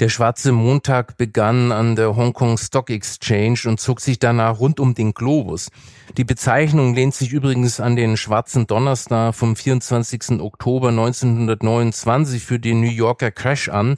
Der 0.00 0.08
schwarze 0.08 0.50
Montag 0.50 1.16
begann 1.16 1.70
an 1.70 1.94
der 1.94 2.16
Hongkong 2.16 2.58
Stock 2.58 2.90
Exchange 2.90 3.60
und 3.66 3.80
zog 3.80 4.00
sich 4.00 4.18
danach 4.18 4.58
rund 4.58 4.80
um 4.80 4.94
den 4.94 5.14
Globus. 5.14 5.70
Die 6.16 6.24
Bezeichnung 6.24 6.94
lehnt 6.94 7.14
sich 7.14 7.32
übrigens 7.32 7.78
an 7.78 7.94
den 7.94 8.16
schwarzen 8.16 8.66
Donnerstag 8.66 9.34
vom 9.34 9.54
24. 9.54 10.40
Oktober 10.40 10.88
1929 10.88 12.42
für 12.42 12.58
den 12.58 12.80
New 12.80 12.90
Yorker 12.90 13.30
Crash 13.30 13.68
an, 13.68 13.96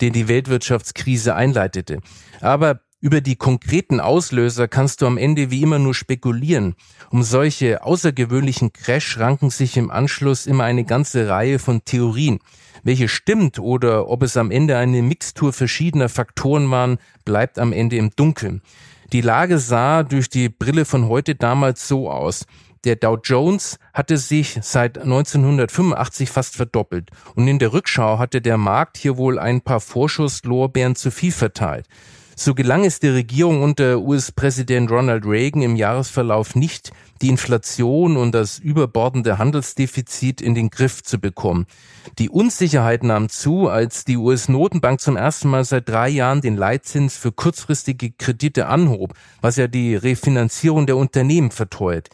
den 0.00 0.12
die 0.12 0.28
Weltwirtschaftskrise 0.28 1.34
einleitete. 1.34 2.00
Aber 2.40 2.80
über 3.00 3.20
die 3.20 3.36
konkreten 3.36 4.00
Auslöser 4.00 4.66
kannst 4.66 5.02
du 5.02 5.06
am 5.06 5.18
Ende 5.18 5.50
wie 5.50 5.62
immer 5.62 5.78
nur 5.78 5.94
spekulieren. 5.94 6.74
Um 7.10 7.22
solche 7.22 7.84
außergewöhnlichen 7.84 8.72
Crash 8.72 9.18
ranken 9.18 9.50
sich 9.50 9.76
im 9.76 9.90
Anschluss 9.90 10.46
immer 10.46 10.64
eine 10.64 10.84
ganze 10.84 11.28
Reihe 11.28 11.58
von 11.58 11.84
Theorien. 11.84 12.40
Welche 12.82 13.08
stimmt 13.08 13.58
oder 13.58 14.08
ob 14.08 14.22
es 14.22 14.36
am 14.36 14.50
Ende 14.50 14.76
eine 14.76 15.02
Mixtur 15.02 15.52
verschiedener 15.52 16.08
Faktoren 16.08 16.70
waren, 16.70 16.98
bleibt 17.24 17.58
am 17.58 17.72
Ende 17.72 17.96
im 17.96 18.10
Dunkeln. 18.10 18.62
Die 19.12 19.20
Lage 19.20 19.58
sah 19.58 20.02
durch 20.02 20.28
die 20.28 20.48
Brille 20.48 20.84
von 20.84 21.08
heute 21.08 21.34
damals 21.34 21.86
so 21.86 22.10
aus. 22.10 22.46
Der 22.84 22.96
Dow 22.96 23.18
Jones 23.22 23.78
hatte 23.92 24.18
sich 24.18 24.58
seit 24.62 24.98
1985 24.98 26.30
fast 26.30 26.56
verdoppelt 26.56 27.10
und 27.34 27.48
in 27.48 27.58
der 27.58 27.72
Rückschau 27.72 28.18
hatte 28.18 28.40
der 28.40 28.56
Markt 28.56 28.96
hier 28.96 29.16
wohl 29.16 29.38
ein 29.38 29.60
paar 29.60 29.80
Vorschusslorbeeren 29.80 30.94
zu 30.94 31.10
viel 31.10 31.32
verteilt. 31.32 31.86
So 32.40 32.54
gelang 32.54 32.84
es 32.84 33.00
der 33.00 33.14
Regierung 33.14 33.64
unter 33.64 33.98
US-Präsident 33.98 34.92
Ronald 34.92 35.26
Reagan 35.26 35.60
im 35.60 35.74
Jahresverlauf 35.74 36.54
nicht, 36.54 36.92
die 37.20 37.30
Inflation 37.30 38.16
und 38.16 38.30
das 38.30 38.60
überbordende 38.60 39.38
Handelsdefizit 39.38 40.40
in 40.40 40.54
den 40.54 40.70
Griff 40.70 41.02
zu 41.02 41.18
bekommen. 41.18 41.66
Die 42.20 42.30
Unsicherheit 42.30 43.02
nahm 43.02 43.28
zu, 43.28 43.66
als 43.66 44.04
die 44.04 44.16
US-Notenbank 44.16 45.00
zum 45.00 45.16
ersten 45.16 45.48
Mal 45.48 45.64
seit 45.64 45.88
drei 45.88 46.10
Jahren 46.10 46.40
den 46.40 46.56
Leitzins 46.56 47.16
für 47.16 47.32
kurzfristige 47.32 48.12
Kredite 48.12 48.68
anhob, 48.68 49.14
was 49.40 49.56
ja 49.56 49.66
die 49.66 49.96
Refinanzierung 49.96 50.86
der 50.86 50.96
Unternehmen 50.96 51.50
verteuert. 51.50 52.08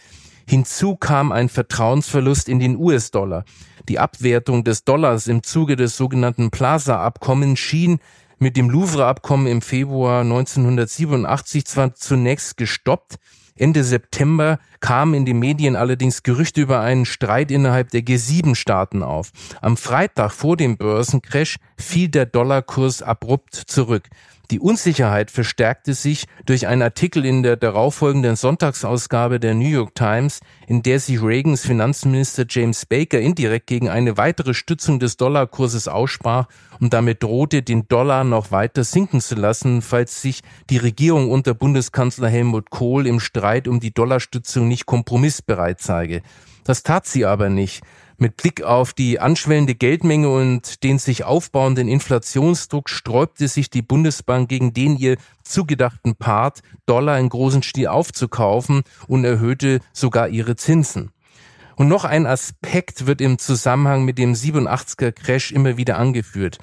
Hinzu 0.49 0.97
kam 0.97 1.33
ein 1.33 1.51
Vertrauensverlust 1.51 2.49
in 2.49 2.61
den 2.61 2.79
US-Dollar. 2.79 3.45
Die 3.91 3.99
Abwertung 3.99 4.65
des 4.65 4.85
Dollars 4.85 5.27
im 5.27 5.43
Zuge 5.43 5.77
des 5.77 5.99
sogenannten 5.99 6.51
Plaza-Abkommens 6.51 7.59
schien 7.59 7.99
mit 8.45 8.59
dem 8.59 8.69
Louvre-Abkommen 8.69 9.47
im 9.47 9.63
Februar 9.63 10.21
1987 10.21 11.65
zwar 11.65 11.95
zunächst 11.95 12.59
gestoppt, 12.59 13.17
Ende 13.57 13.83
September 13.85 14.59
kamen 14.81 15.15
in 15.15 15.25
den 15.25 15.39
Medien 15.39 15.77
allerdings 15.77 16.25
Gerüchte 16.25 16.61
über 16.61 16.81
einen 16.81 17.07
Streit 17.07 17.51
innerhalb 17.51 17.91
der 17.91 18.03
G7-Staaten 18.03 19.03
auf. 19.03 19.31
Am 19.63 19.79
Freitag 19.79 20.33
vor 20.33 20.59
dem 20.59 20.77
Börsencrash 20.77 21.57
fiel 21.79 22.09
der 22.09 22.27
Dollarkurs 22.27 23.01
abrupt 23.01 23.55
zurück. 23.55 24.11
Die 24.51 24.61
Unsicherheit 24.61 25.31
verstärkte 25.31 25.95
sich 25.95 26.27
durch 26.45 26.67
einen 26.67 26.83
Artikel 26.83 27.25
in 27.25 27.43
der 27.43 27.57
darauffolgenden 27.57 28.37
Sonntagsausgabe 28.37 29.41
der 29.41 29.55
New 29.55 29.69
York 29.69 29.95
Times, 29.95 30.41
in 30.67 30.83
der 30.83 31.01
sich 31.01 31.23
Reagans 31.23 31.65
Finanzminister 31.65 32.45
James 32.49 32.85
Baker 32.85 33.19
indirekt 33.19 33.67
gegen 33.67 33.89
eine 33.89 34.19
weitere 34.19 34.53
Stützung 34.53 34.99
des 35.01 35.17
Dollarkurses 35.17 35.89
aussprach 35.89 36.47
und 36.79 36.93
damit 36.93 37.23
drohte, 37.23 37.63
den 37.63 37.89
Dollar 37.89 38.23
noch 38.23 38.51
weiter 38.51 38.85
sinken 38.85 39.23
zu 39.23 39.35
lassen, 39.35 39.81
falls 39.81 40.21
sich 40.21 40.43
die 40.69 40.77
Regierung 40.77 41.31
unter 41.31 41.55
Bundeskanzler 41.55 42.29
Helmut 42.29 42.69
Kohl 42.69 43.07
im 43.07 43.21
Streit 43.21 43.67
um 43.67 43.81
die 43.81 43.95
Dollarstützung 43.95 44.69
nicht 44.69 44.85
kompromissbereit 44.85 45.81
zeige. 45.81 46.21
Das 46.65 46.83
tat 46.83 47.07
sie 47.07 47.25
aber 47.25 47.49
nicht. 47.49 47.83
Mit 48.17 48.37
Blick 48.37 48.63
auf 48.63 48.93
die 48.93 49.19
anschwellende 49.19 49.75
Geldmenge 49.75 50.29
und 50.29 50.85
den 50.85 50.99
sich 50.99 51.25
aufbauenden 51.25 51.89
Inflationsdruck 51.89 52.89
sträubte 52.89 53.49
sich 53.49 53.71
die 53.71 53.83
Bundesbank 53.83 54.49
gegen 54.49 54.73
den 54.73 54.97
ihr 54.97 55.17
zugedachten 55.43 56.15
Part, 56.15 56.61
Dollar 56.87 57.19
in 57.19 57.29
großen 57.29 57.65
Stil 57.65 57.89
aufzukaufen 57.89 58.83
und 59.09 59.25
erhöhte 59.25 59.81
sogar 59.93 60.29
ihre 60.29 60.55
Zinsen. 60.55 61.11
Und 61.75 61.89
noch 61.89 62.05
ein 62.05 62.25
Aspekt 62.25 63.07
wird 63.07 63.21
im 63.21 63.39
Zusammenhang 63.39 64.05
mit 64.05 64.19
dem 64.19 64.35
87er 64.35 65.11
Crash 65.11 65.51
immer 65.51 65.77
wieder 65.77 65.99
angeführt 65.99 66.59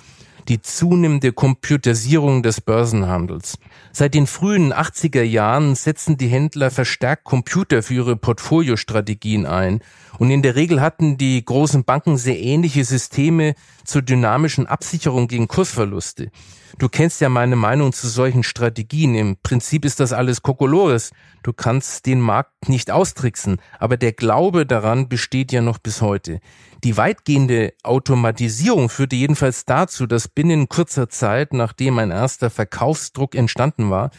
die 0.48 0.62
zunehmende 0.62 1.34
Computerisierung 1.34 2.43
des 2.43 2.62
Börsenhandels. 2.62 3.58
Seit 3.91 4.13
den 4.13 4.27
frühen 4.27 4.74
80er 4.74 5.22
Jahren 5.22 5.75
setzen 5.75 6.17
die 6.17 6.27
Händler 6.27 6.72
verstärkt 6.72 7.24
Computer 7.24 7.84
für 7.84 7.93
ihre 7.93 8.15
Portfoliostrategien 8.15 9.46
ein. 9.46 9.81
Und 10.21 10.29
in 10.29 10.43
der 10.43 10.55
Regel 10.55 10.81
hatten 10.81 11.17
die 11.17 11.43
großen 11.43 11.83
Banken 11.83 12.15
sehr 12.15 12.39
ähnliche 12.39 12.85
Systeme 12.85 13.55
zur 13.85 14.03
dynamischen 14.03 14.67
Absicherung 14.67 15.27
gegen 15.27 15.47
Kursverluste. 15.47 16.29
Du 16.77 16.89
kennst 16.89 17.21
ja 17.21 17.29
meine 17.29 17.55
Meinung 17.55 17.91
zu 17.91 18.07
solchen 18.07 18.43
Strategien. 18.43 19.15
Im 19.15 19.37
Prinzip 19.41 19.83
ist 19.83 19.99
das 19.99 20.13
alles 20.13 20.43
Kokolores. 20.43 21.09
Du 21.41 21.53
kannst 21.53 22.05
den 22.05 22.21
Markt 22.21 22.69
nicht 22.69 22.91
austricksen, 22.91 23.57
aber 23.79 23.97
der 23.97 24.11
Glaube 24.13 24.67
daran 24.67 25.09
besteht 25.09 25.51
ja 25.51 25.61
noch 25.61 25.79
bis 25.79 26.03
heute. 26.03 26.39
Die 26.83 26.97
weitgehende 26.97 27.73
Automatisierung 27.81 28.89
führte 28.89 29.15
jedenfalls 29.15 29.65
dazu, 29.65 30.05
dass 30.05 30.27
binnen 30.27 30.69
kurzer 30.69 31.09
Zeit, 31.09 31.51
nachdem 31.51 31.97
ein 31.97 32.11
erster 32.11 32.51
Verkaufsdruck 32.51 33.33
entstanden 33.33 33.89
war, 33.89 34.11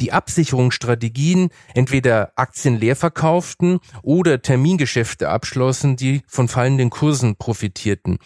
die 0.00 0.12
Absicherungsstrategien 0.12 1.50
entweder 1.74 2.32
Aktien 2.36 2.78
leer 2.78 2.96
verkauften 2.96 3.80
oder 4.02 4.42
Termingeschäfte 4.42 5.28
abschlossen, 5.28 5.96
die 5.96 6.22
von 6.26 6.48
fallenden 6.48 6.90
Kursen 6.90 7.36
profitierten. 7.36 8.18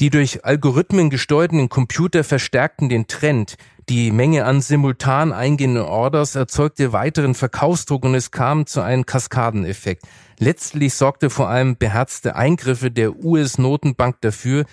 Die 0.00 0.10
durch 0.10 0.44
Algorithmen 0.44 1.10
gesteuerten 1.10 1.68
Computer 1.68 2.22
verstärkten 2.22 2.88
den 2.88 3.08
Trend. 3.08 3.56
Die 3.88 4.12
Menge 4.12 4.44
an 4.44 4.60
simultan 4.60 5.32
eingehenden 5.32 5.82
Orders 5.82 6.36
erzeugte 6.36 6.92
weiteren 6.92 7.34
Verkaufsdruck 7.34 8.04
und 8.04 8.14
es 8.14 8.30
kam 8.30 8.66
zu 8.66 8.80
einem 8.80 9.06
Kaskadeneffekt. 9.06 10.04
Letztlich 10.38 10.94
sorgte 10.94 11.30
vor 11.30 11.48
allem 11.48 11.76
beherzte 11.76 12.36
Eingriffe 12.36 12.92
der 12.92 13.24
US-Notenbank 13.24 14.20
dafür, 14.20 14.66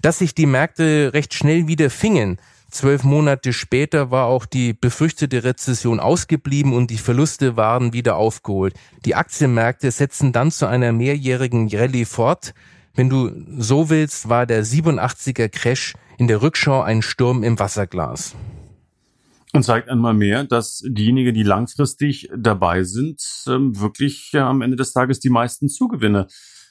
dass 0.00 0.20
sich 0.20 0.34
die 0.34 0.46
Märkte 0.46 1.10
recht 1.12 1.34
schnell 1.34 1.66
wieder 1.66 1.90
fingen. 1.90 2.38
Zwölf 2.70 3.02
Monate 3.02 3.52
später 3.52 4.10
war 4.10 4.26
auch 4.26 4.46
die 4.46 4.72
befürchtete 4.72 5.44
Rezession 5.44 5.98
ausgeblieben 5.98 6.72
und 6.72 6.90
die 6.90 6.98
Verluste 6.98 7.56
waren 7.56 7.92
wieder 7.92 8.16
aufgeholt. 8.16 8.74
Die 9.04 9.14
Aktienmärkte 9.14 9.90
setzten 9.90 10.32
dann 10.32 10.50
zu 10.50 10.66
einer 10.66 10.92
mehrjährigen 10.92 11.68
Rallye 11.72 12.04
fort. 12.04 12.54
Wenn 12.94 13.08
du 13.08 13.30
so 13.58 13.90
willst, 13.90 14.28
war 14.28 14.46
der 14.46 14.64
87er 14.64 15.48
Crash 15.48 15.94
in 16.18 16.28
der 16.28 16.42
Rückschau 16.42 16.82
ein 16.82 17.02
Sturm 17.02 17.42
im 17.42 17.58
Wasserglas. 17.58 18.34
Und 19.52 19.64
zeigt 19.64 19.88
einmal 19.88 20.14
mehr, 20.14 20.44
dass 20.44 20.84
diejenigen, 20.86 21.34
die 21.34 21.42
langfristig 21.42 22.30
dabei 22.36 22.84
sind, 22.84 23.20
ähm, 23.48 23.80
wirklich 23.80 24.30
am 24.34 24.62
Ende 24.62 24.76
des 24.76 24.92
Tages 24.92 25.18
die 25.18 25.30
meisten 25.30 25.68
Zugewinne 25.68 26.28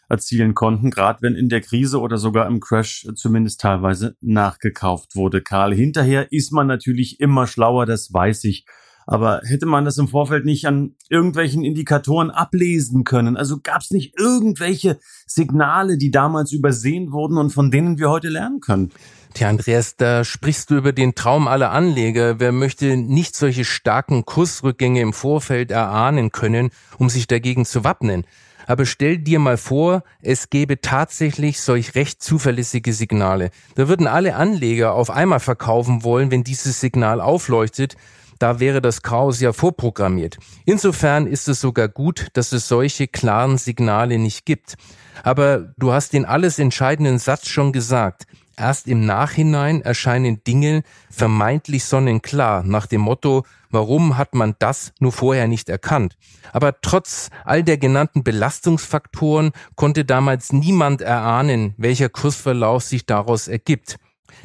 erzielen 0.09 0.55
konnten, 0.55 0.89
gerade 0.89 1.21
wenn 1.21 1.35
in 1.35 1.49
der 1.49 1.61
Krise 1.61 1.99
oder 1.99 2.17
sogar 2.17 2.47
im 2.47 2.59
Crash 2.59 3.07
zumindest 3.15 3.61
teilweise 3.61 4.15
nachgekauft 4.21 5.15
wurde. 5.15 5.41
Karl, 5.41 5.73
hinterher 5.73 6.31
ist 6.31 6.51
man 6.51 6.67
natürlich 6.67 7.19
immer 7.19 7.47
schlauer, 7.47 7.85
das 7.85 8.11
weiß 8.11 8.43
ich. 8.45 8.65
Aber 9.11 9.41
hätte 9.43 9.65
man 9.65 9.85
das 9.85 9.97
im 9.97 10.07
Vorfeld 10.07 10.45
nicht 10.45 10.67
an 10.67 10.95
irgendwelchen 11.09 11.63
Indikatoren 11.63 12.29
ablesen 12.29 13.05
können? 13.05 13.37
Also 13.37 13.57
gab 13.59 13.81
es 13.81 13.89
nicht 13.89 14.13
irgendwelche 14.19 14.99
Signale, 15.25 15.97
die 15.97 16.11
damals 16.11 16.51
übersehen 16.51 17.11
wurden 17.11 17.39
und 17.39 17.49
von 17.49 17.71
denen 17.71 17.97
wir 17.97 18.11
heute 18.11 18.29
lernen 18.29 18.59
können? 18.59 18.91
Tja, 19.33 19.49
Andreas, 19.49 19.95
da 19.95 20.23
sprichst 20.23 20.69
du 20.69 20.75
über 20.75 20.91
den 20.91 21.15
Traum 21.15 21.47
aller 21.47 21.71
Anleger. 21.71 22.39
Wer 22.39 22.51
möchte 22.51 22.97
nicht 22.97 23.35
solche 23.35 23.65
starken 23.65 24.25
Kursrückgänge 24.25 25.01
im 25.01 25.13
Vorfeld 25.13 25.71
erahnen 25.71 26.31
können, 26.31 26.69
um 26.99 27.09
sich 27.09 27.25
dagegen 27.25 27.65
zu 27.65 27.83
wappnen? 27.83 28.25
Aber 28.69 28.85
stell 28.85 29.17
dir 29.17 29.39
mal 29.39 29.57
vor, 29.57 30.03
es 30.21 30.51
gäbe 30.51 30.79
tatsächlich 30.79 31.59
solch 31.59 31.95
recht 31.95 32.21
zuverlässige 32.21 32.93
Signale. 32.93 33.49
Da 33.73 33.87
würden 33.87 34.05
alle 34.05 34.35
Anleger 34.35 34.93
auf 34.93 35.09
einmal 35.09 35.39
verkaufen 35.39 36.03
wollen, 36.03 36.29
wenn 36.29 36.43
dieses 36.43 36.79
Signal 36.79 37.19
aufleuchtet 37.19 37.95
da 38.39 38.61
wäre 38.61 38.81
das 38.81 39.01
Chaos 39.01 39.41
ja 39.41 39.51
vorprogrammiert. 39.51 40.37
Insofern 40.65 41.27
ist 41.27 41.49
es 41.49 41.59
sogar 41.59 41.89
gut, 41.89 42.27
dass 42.33 42.53
es 42.53 42.69
solche 42.69 43.09
klaren 43.09 43.57
Signale 43.57 44.17
nicht 44.17 44.45
gibt. 44.45 44.75
Aber 45.23 45.73
du 45.77 45.91
hast 45.91 46.13
den 46.13 46.23
alles 46.23 46.57
entscheidenden 46.57 47.19
Satz 47.19 47.49
schon 47.49 47.73
gesagt. 47.73 48.27
Erst 48.59 48.89
im 48.89 49.05
Nachhinein 49.05 49.81
erscheinen 49.81 50.43
Dinge 50.43 50.83
vermeintlich 51.09 51.85
sonnenklar 51.85 52.61
nach 52.63 52.87
dem 52.87 52.99
Motto, 52.99 53.45
warum 53.69 54.17
hat 54.17 54.35
man 54.35 54.55
das 54.59 54.91
nur 54.99 55.13
vorher 55.13 55.47
nicht 55.47 55.69
erkannt? 55.69 56.17
Aber 56.51 56.81
trotz 56.81 57.29
all 57.45 57.63
der 57.63 57.77
genannten 57.77 58.21
Belastungsfaktoren 58.21 59.51
konnte 59.75 60.03
damals 60.03 60.51
niemand 60.51 60.99
erahnen, 60.99 61.73
welcher 61.77 62.09
Kursverlauf 62.09 62.83
sich 62.83 63.05
daraus 63.05 63.47
ergibt. 63.47 63.95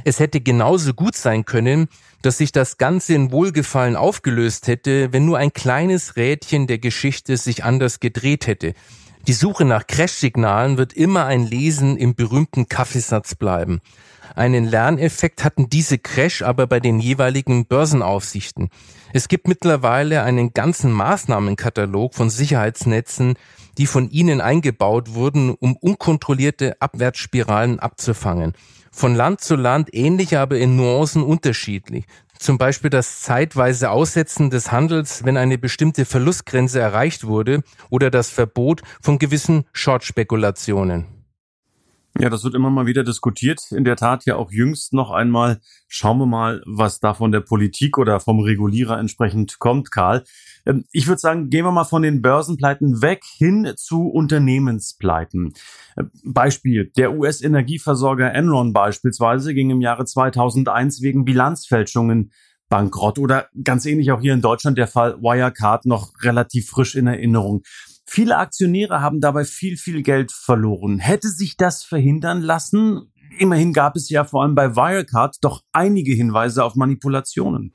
Es 0.05 0.21
hätte 0.21 0.41
genauso 0.41 0.95
gut 0.95 1.17
sein 1.17 1.45
können, 1.45 1.88
dass 2.23 2.38
sich 2.38 2.53
das 2.53 2.79
Ganze 2.79 3.15
in 3.15 3.33
Wohlgefallen 3.33 3.97
aufgelöst 3.97 4.69
hätte, 4.69 5.12
wenn 5.12 5.27
nur 5.27 5.38
ein 5.38 5.53
kleines 5.53 6.15
Rädchen 6.15 6.69
der 6.69 6.79
Geschichte 6.79 7.37
sich 7.37 7.65
anders 7.65 7.99
gedreht 7.99 8.47
hätte. 8.47 8.75
Die 9.27 9.33
Suche 9.33 9.65
nach 9.65 9.87
Crash-Signalen 9.87 10.77
wird 10.77 10.93
immer 10.93 11.25
ein 11.25 11.47
Lesen 11.47 11.97
im 11.97 12.15
berühmten 12.15 12.69
Kaffeesatz 12.69 13.35
bleiben. 13.35 13.81
Einen 14.35 14.67
Lerneffekt 14.67 15.45
hatten 15.45 15.71
diese 15.71 15.97
Crash 15.97 16.43
aber 16.43 16.67
bei 16.67 16.79
den 16.79 17.01
jeweiligen 17.01 17.65
Börsenaufsichten. 17.65 18.69
Es 19.15 19.29
gibt 19.29 19.49
mittlerweile 19.49 20.25
einen 20.25 20.53
ganzen 20.53 20.93
Maßnahmenkatalog 20.93 22.15
von 22.15 22.29
Sicherheitsnetzen, 22.29 23.35
die 23.79 23.87
von 23.87 24.11
ihnen 24.11 24.43
eingebaut 24.43 25.15
wurden, 25.15 25.51
um 25.51 25.75
unkontrollierte 25.75 26.77
Abwärtsspiralen 26.83 27.79
abzufangen 27.81 28.53
von 28.95 29.17
Land 29.17 29.41
zu 29.41 29.57
Land 29.57 29.93
ähnlich, 29.93 30.39
aber 30.39 30.57
in 30.57 30.77
Nuancen 30.77 31.25
unterschiedlich. 31.25 32.05
Zum 32.38 32.59
Beispiel 32.59 32.90
das 32.90 33.20
zeitweise 33.23 33.90
Aussetzen 33.90 34.51
des 34.51 34.73
Handels, 34.73 35.25
wenn 35.25 35.37
eine 35.37 35.59
bestimmte 35.59 36.05
Verlustgrenze 36.05 36.81
erreicht 36.81 37.27
wurde, 37.27 37.62
oder 37.90 38.11
das 38.11 38.31
Verbot 38.31 38.83
von 39.01 39.18
gewissen 39.18 39.64
Short-Spekulationen. 39.73 41.13
Ja, 42.20 42.31
das 42.31 42.44
wird 42.44 42.55
immer 42.55 42.70
mal 42.70 42.87
wieder 42.87 43.03
diskutiert. 43.03 43.72
In 43.72 43.83
der 43.85 43.96
Tat 43.96 44.24
ja 44.24 44.37
auch 44.37 44.53
jüngst 44.53 44.92
noch 44.92 45.11
einmal. 45.11 45.59
Schauen 45.88 46.18
wir 46.18 46.27
mal, 46.27 46.62
was 46.64 47.00
da 47.00 47.12
von 47.12 47.33
der 47.33 47.40
Politik 47.40 47.98
oder 47.98 48.20
vom 48.20 48.38
Regulierer 48.38 48.98
entsprechend 48.98 49.59
kommt, 49.59 49.90
Karl. 49.90 50.22
Ähm, 50.64 50.85
ich 50.92 51.09
würde 51.09 51.18
sagen, 51.18 51.50
gehen 51.50 51.64
wir 51.64 51.72
mal 51.72 51.85
von 51.85 52.03
den 52.03 52.22
Börsenpleiten 52.22 53.03
weg 53.03 53.24
hin 53.24 53.72
zu 53.77 54.09
Unternehmenspleiten. 54.09 55.55
Ähm, 55.98 56.11
Beispiel, 56.24 56.92
der 56.96 57.14
US-Energieversorger 57.14 58.33
Enron 58.33 58.72
beispielsweise 58.72 59.53
ging 59.53 59.70
im 59.70 59.81
Jahre 59.81 60.05
2001 60.05 61.03
wegen 61.03 61.24
Bilanzfälschungen 61.24 62.31
bankrott 62.68 63.18
oder 63.18 63.48
ganz 63.62 63.87
ähnlich 63.87 64.12
auch 64.12 64.20
hier 64.20 64.35
in 64.35 64.40
Deutschland 64.40 64.79
der 64.79 64.87
Fall 64.87 65.20
Wirecard 65.20 65.85
noch 65.85 66.12
relativ 66.22 66.68
frisch 66.70 66.94
in 66.94 67.09
Erinnerung. 67.09 67.62
Viele 68.07 68.37
Aktionäre 68.37 69.01
haben 69.01 69.21
dabei 69.21 69.45
viel, 69.45 69.77
viel 69.77 70.03
Geld 70.03 70.33
verloren. 70.33 70.99
Hätte 70.99 71.29
sich 71.29 71.57
das 71.57 71.85
verhindern 71.85 72.43
lassen? 72.43 73.12
Immerhin 73.38 73.73
gab 73.73 73.97
es 73.97 74.11
ja 74.11 74.25
vor 74.25 74.43
allem 74.43 74.55
bei 74.55 74.77
Wirecard 74.77 75.37
doch 75.40 75.62
einige 75.73 76.12
Hinweise 76.12 76.62
auf 76.64 76.77
Manipulationen 76.77 77.75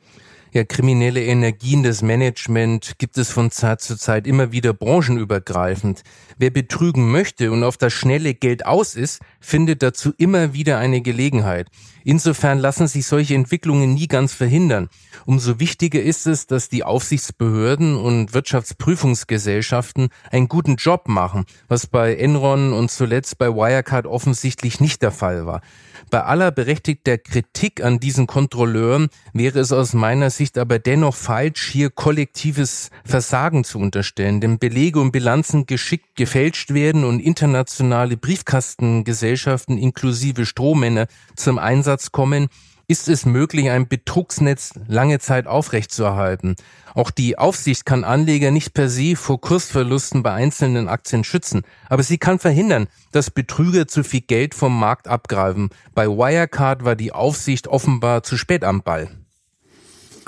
ja, 0.51 0.63
kriminelle 0.63 1.23
Energien 1.23 1.83
des 1.83 2.01
Management 2.01 2.95
gibt 2.97 3.17
es 3.17 3.29
von 3.29 3.51
Zeit 3.51 3.81
zu 3.81 3.95
Zeit 3.95 4.25
immer 4.25 4.51
wieder 4.51 4.73
branchenübergreifend. 4.73 6.03
Wer 6.37 6.49
betrügen 6.49 7.11
möchte 7.11 7.51
und 7.51 7.63
auf 7.63 7.77
das 7.77 7.93
schnelle 7.93 8.33
Geld 8.33 8.65
aus 8.65 8.95
ist, 8.95 9.21
findet 9.39 9.83
dazu 9.83 10.11
immer 10.17 10.53
wieder 10.53 10.79
eine 10.79 11.01
Gelegenheit. 11.01 11.67
Insofern 12.03 12.57
lassen 12.57 12.87
sich 12.87 13.05
solche 13.05 13.35
Entwicklungen 13.35 13.93
nie 13.93 14.07
ganz 14.07 14.33
verhindern. 14.33 14.89
Umso 15.25 15.59
wichtiger 15.59 16.01
ist 16.01 16.25
es, 16.25 16.47
dass 16.47 16.69
die 16.69 16.83
Aufsichtsbehörden 16.83 17.95
und 17.95 18.33
Wirtschaftsprüfungsgesellschaften 18.33 20.09
einen 20.31 20.47
guten 20.47 20.77
Job 20.77 21.07
machen, 21.07 21.45
was 21.67 21.85
bei 21.85 22.15
Enron 22.15 22.73
und 22.73 22.89
zuletzt 22.89 23.37
bei 23.37 23.49
Wirecard 23.49 24.07
offensichtlich 24.07 24.79
nicht 24.79 25.03
der 25.03 25.11
Fall 25.11 25.45
war. 25.45 25.61
Bei 26.09 26.23
aller 26.23 26.49
berechtigter 26.49 27.19
Kritik 27.19 27.83
an 27.83 27.99
diesen 27.99 28.25
Kontrolleuren 28.25 29.09
wäre 29.33 29.59
es 29.59 29.71
aus 29.71 29.93
meiner 29.93 30.31
Sicht 30.31 30.57
aber 30.57 30.79
dennoch 30.79 31.15
falsch, 31.15 31.69
hier 31.71 31.91
kollektives 31.91 32.89
Versagen 33.05 33.63
zu 33.63 33.77
unterstellen, 33.77 34.41
denn 34.41 34.57
Belege 34.57 34.99
und 34.99 35.11
Bilanzen 35.11 35.67
geschickt 35.67 36.15
gefälscht 36.15 36.73
werden 36.73 37.03
und 37.03 37.19
internationale 37.19 38.17
Briefkastengesellschaften 38.17 39.77
inklusive 39.77 40.47
Strohmänner 40.47 41.05
zum 41.35 41.59
Einsatz 41.59 42.11
kommen, 42.11 42.47
ist 42.89 43.07
es 43.07 43.27
möglich, 43.27 43.69
ein 43.69 43.87
Betrugsnetz 43.87 44.73
lange 44.87 45.19
Zeit 45.19 45.45
aufrechtzuerhalten. 45.45 46.55
Auch 46.95 47.11
die 47.11 47.37
Aufsicht 47.37 47.85
kann 47.85 48.03
Anleger 48.03 48.49
nicht 48.49 48.73
per 48.73 48.89
se 48.89 49.15
vor 49.15 49.39
Kursverlusten 49.39 50.23
bei 50.23 50.33
einzelnen 50.33 50.89
Aktien 50.89 51.23
schützen, 51.23 51.61
aber 51.87 52.01
sie 52.01 52.17
kann 52.17 52.39
verhindern, 52.39 52.87
dass 53.11 53.29
Betrüger 53.29 53.87
zu 53.87 54.03
viel 54.03 54.21
Geld 54.21 54.55
vom 54.55 54.77
Markt 54.77 55.07
abgreifen. 55.07 55.69
Bei 55.93 56.07
Wirecard 56.07 56.83
war 56.83 56.95
die 56.95 57.11
Aufsicht 57.11 57.67
offenbar 57.67 58.23
zu 58.23 58.37
spät 58.37 58.63
am 58.63 58.81
Ball. 58.81 59.07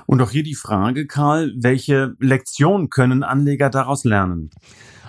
Und 0.06 0.22
auch 0.22 0.30
hier 0.30 0.44
die 0.44 0.56
Frage, 0.56 1.08
Karl, 1.08 1.54
welche 1.58 2.14
Lektion 2.20 2.90
können 2.92 3.24
Anleger 3.24 3.72
daraus 3.72 4.04
lernen? 4.04 4.52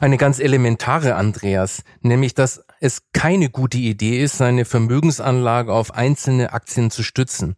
Eine 0.01 0.17
ganz 0.17 0.39
elementare, 0.39 1.17
Andreas, 1.17 1.85
nämlich 2.01 2.35
dass 2.35 2.65
es 2.83 3.05
keine 3.13 3.49
gute 3.49 3.79
Idee 3.79 4.21
ist, 4.21 4.39
seine 4.39 4.65
Vermögensanlage 4.65 5.73
auf 5.73 5.95
einzelne 5.95 6.53
Aktien 6.53 6.91
zu 6.91 7.05
stützen. 7.05 7.55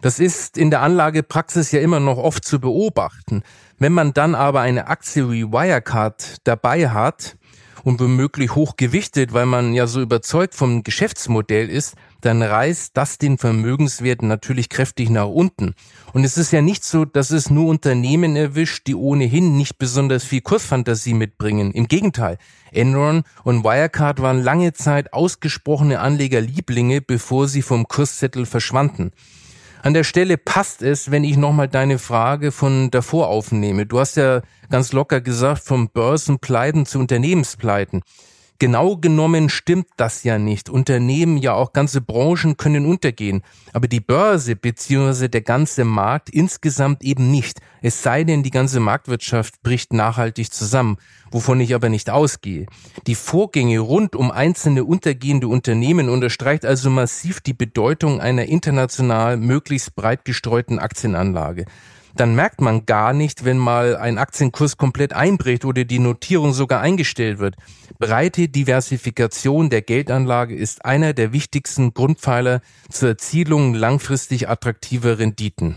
Das 0.00 0.18
ist 0.18 0.56
in 0.56 0.70
der 0.70 0.80
Anlagepraxis 0.80 1.72
ja 1.72 1.80
immer 1.80 2.00
noch 2.00 2.16
oft 2.16 2.42
zu 2.42 2.58
beobachten. 2.58 3.42
Wenn 3.78 3.92
man 3.92 4.14
dann 4.14 4.34
aber 4.34 4.62
eine 4.62 4.86
Aktie 4.86 5.30
wie 5.30 5.52
Wirecard 5.52 6.38
dabei 6.44 6.88
hat 6.88 7.36
und 7.84 8.00
womöglich 8.00 8.54
hochgewichtet, 8.54 9.34
weil 9.34 9.44
man 9.44 9.74
ja 9.74 9.86
so 9.86 10.00
überzeugt 10.00 10.54
vom 10.54 10.82
Geschäftsmodell 10.82 11.68
ist, 11.68 11.94
dann 12.24 12.42
reißt 12.42 12.96
das 12.96 13.18
den 13.18 13.36
Vermögenswert 13.36 14.22
natürlich 14.22 14.68
kräftig 14.68 15.10
nach 15.10 15.26
unten. 15.26 15.74
Und 16.12 16.24
es 16.24 16.38
ist 16.38 16.52
ja 16.52 16.62
nicht 16.62 16.84
so, 16.84 17.04
dass 17.04 17.30
es 17.30 17.50
nur 17.50 17.66
Unternehmen 17.68 18.36
erwischt, 18.36 18.86
die 18.86 18.94
ohnehin 18.94 19.56
nicht 19.56 19.78
besonders 19.78 20.24
viel 20.24 20.40
Kursfantasie 20.40 21.14
mitbringen. 21.14 21.72
Im 21.72 21.88
Gegenteil, 21.88 22.38
Enron 22.70 23.24
und 23.44 23.64
Wirecard 23.64 24.22
waren 24.22 24.42
lange 24.42 24.72
Zeit 24.72 25.12
ausgesprochene 25.12 26.00
Anlegerlieblinge, 26.00 27.00
bevor 27.00 27.48
sie 27.48 27.62
vom 27.62 27.88
Kurszettel 27.88 28.46
verschwanden. 28.46 29.12
An 29.82 29.94
der 29.94 30.04
Stelle 30.04 30.38
passt 30.38 30.80
es, 30.80 31.10
wenn 31.10 31.24
ich 31.24 31.36
nochmal 31.36 31.66
deine 31.66 31.98
Frage 31.98 32.52
von 32.52 32.92
davor 32.92 33.26
aufnehme. 33.26 33.84
Du 33.84 33.98
hast 33.98 34.16
ja 34.16 34.42
ganz 34.70 34.92
locker 34.92 35.20
gesagt, 35.20 35.64
vom 35.64 35.88
Börsenpleiten 35.88 36.86
zu 36.86 37.00
Unternehmenspleiten. 37.00 38.02
Genau 38.58 38.96
genommen 38.96 39.48
stimmt 39.48 39.88
das 39.96 40.22
ja 40.22 40.38
nicht. 40.38 40.70
Unternehmen, 40.70 41.36
ja 41.36 41.52
auch 41.52 41.72
ganze 41.72 42.00
Branchen 42.00 42.56
können 42.56 42.86
untergehen. 42.86 43.42
Aber 43.72 43.88
die 43.88 44.00
Börse 44.00 44.54
bzw. 44.54 45.28
der 45.28 45.40
ganze 45.40 45.84
Markt 45.84 46.30
insgesamt 46.30 47.02
eben 47.02 47.30
nicht. 47.30 47.60
Es 47.80 48.02
sei 48.02 48.22
denn, 48.22 48.42
die 48.42 48.50
ganze 48.50 48.78
Marktwirtschaft 48.78 49.62
bricht 49.62 49.92
nachhaltig 49.92 50.52
zusammen, 50.52 50.98
wovon 51.32 51.60
ich 51.60 51.74
aber 51.74 51.88
nicht 51.88 52.10
ausgehe. 52.10 52.66
Die 53.08 53.16
Vorgänge 53.16 53.80
rund 53.80 54.14
um 54.14 54.30
einzelne 54.30 54.84
untergehende 54.84 55.48
Unternehmen 55.48 56.08
unterstreicht 56.08 56.64
also 56.64 56.88
massiv 56.90 57.40
die 57.40 57.54
Bedeutung 57.54 58.20
einer 58.20 58.46
international 58.46 59.36
möglichst 59.36 59.96
breit 59.96 60.24
gestreuten 60.24 60.78
Aktienanlage 60.78 61.64
dann 62.14 62.34
merkt 62.34 62.60
man 62.60 62.86
gar 62.86 63.12
nicht, 63.12 63.44
wenn 63.44 63.58
mal 63.58 63.96
ein 63.96 64.18
Aktienkurs 64.18 64.76
komplett 64.76 65.12
einbricht 65.12 65.64
oder 65.64 65.84
die 65.84 65.98
Notierung 65.98 66.52
sogar 66.52 66.80
eingestellt 66.80 67.38
wird. 67.38 67.56
Breite 67.98 68.48
Diversifikation 68.48 69.70
der 69.70 69.82
Geldanlage 69.82 70.54
ist 70.54 70.84
einer 70.84 71.12
der 71.12 71.32
wichtigsten 71.32 71.94
Grundpfeiler 71.94 72.60
zur 72.90 73.10
Erzielung 73.10 73.74
langfristig 73.74 74.48
attraktiver 74.48 75.18
Renditen. 75.18 75.76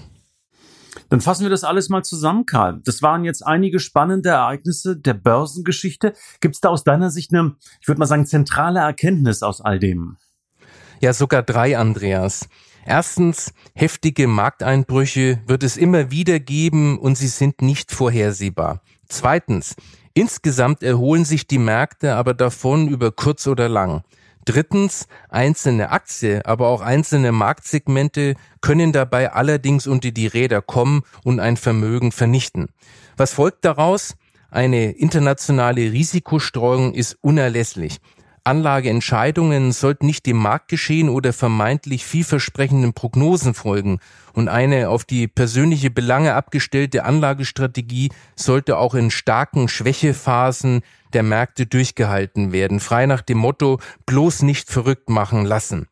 Dann 1.09 1.21
fassen 1.21 1.43
wir 1.43 1.49
das 1.49 1.63
alles 1.63 1.89
mal 1.89 2.03
zusammen, 2.03 2.45
Karl. 2.45 2.81
Das 2.83 3.01
waren 3.01 3.23
jetzt 3.23 3.45
einige 3.45 3.79
spannende 3.79 4.29
Ereignisse 4.29 4.97
der 4.97 5.13
Börsengeschichte. 5.13 6.13
Gibt 6.41 6.55
es 6.55 6.61
da 6.61 6.69
aus 6.69 6.83
deiner 6.83 7.11
Sicht 7.11 7.33
eine, 7.33 7.55
ich 7.81 7.87
würde 7.87 7.99
mal 7.99 8.05
sagen, 8.05 8.25
zentrale 8.25 8.79
Erkenntnis 8.79 9.43
aus 9.43 9.61
all 9.61 9.79
dem? 9.79 10.17
Ja, 11.01 11.13
sogar 11.13 11.43
drei, 11.43 11.77
Andreas. 11.77 12.47
Erstens, 12.85 13.51
heftige 13.73 14.27
Markteinbrüche 14.27 15.39
wird 15.47 15.63
es 15.63 15.75
immer 15.75 16.11
wieder 16.11 16.39
geben 16.39 16.99
und 16.99 17.17
sie 17.17 17.27
sind 17.27 17.63
nicht 17.63 17.91
vorhersehbar. 17.91 18.81
Zweitens, 19.07 19.75
insgesamt 20.13 20.83
erholen 20.83 21.25
sich 21.25 21.47
die 21.47 21.57
Märkte 21.57 22.13
aber 22.15 22.35
davon 22.35 22.87
über 22.87 23.11
kurz 23.11 23.47
oder 23.47 23.69
lang. 23.69 24.03
Drittens, 24.45 25.07
einzelne 25.29 25.89
Aktien, 25.89 26.43
aber 26.43 26.67
auch 26.67 26.81
einzelne 26.81 27.31
Marktsegmente 27.31 28.35
können 28.61 28.91
dabei 28.91 29.33
allerdings 29.33 29.87
unter 29.87 30.11
die 30.11 30.27
Räder 30.27 30.61
kommen 30.61 31.01
und 31.23 31.39
ein 31.39 31.57
Vermögen 31.57 32.11
vernichten. 32.11 32.67
Was 33.17 33.33
folgt 33.33 33.65
daraus? 33.65 34.15
Eine 34.51 34.91
internationale 34.91 35.91
Risikostreuung 35.91 36.93
ist 36.93 37.17
unerlässlich. 37.21 37.97
Anlageentscheidungen 38.45 39.71
sollten 39.71 40.05
nicht 40.05 40.27
dem 40.27 40.37
Marktgeschehen 40.37 41.09
oder 41.09 41.33
vermeintlich 41.33 42.05
vielversprechenden 42.05 42.93
Prognosen 42.93 43.55
folgen 43.55 43.99
und 44.33 44.49
eine 44.49 44.89
auf 44.89 45.03
die 45.03 45.27
persönliche 45.27 45.89
Belange 45.89 46.35
abgestellte 46.35 47.05
Anlagestrategie 47.05 48.11
sollte 48.35 48.77
auch 48.77 48.93
in 48.93 49.09
starken 49.09 49.67
Schwächephasen 49.67 50.83
der 51.13 51.23
Märkte 51.23 51.65
durchgehalten 51.65 52.51
werden, 52.51 52.79
frei 52.79 53.07
nach 53.07 53.21
dem 53.21 53.39
Motto 53.39 53.79
bloß 54.05 54.43
nicht 54.43 54.69
verrückt 54.69 55.09
machen 55.09 55.43
lassen. 55.43 55.87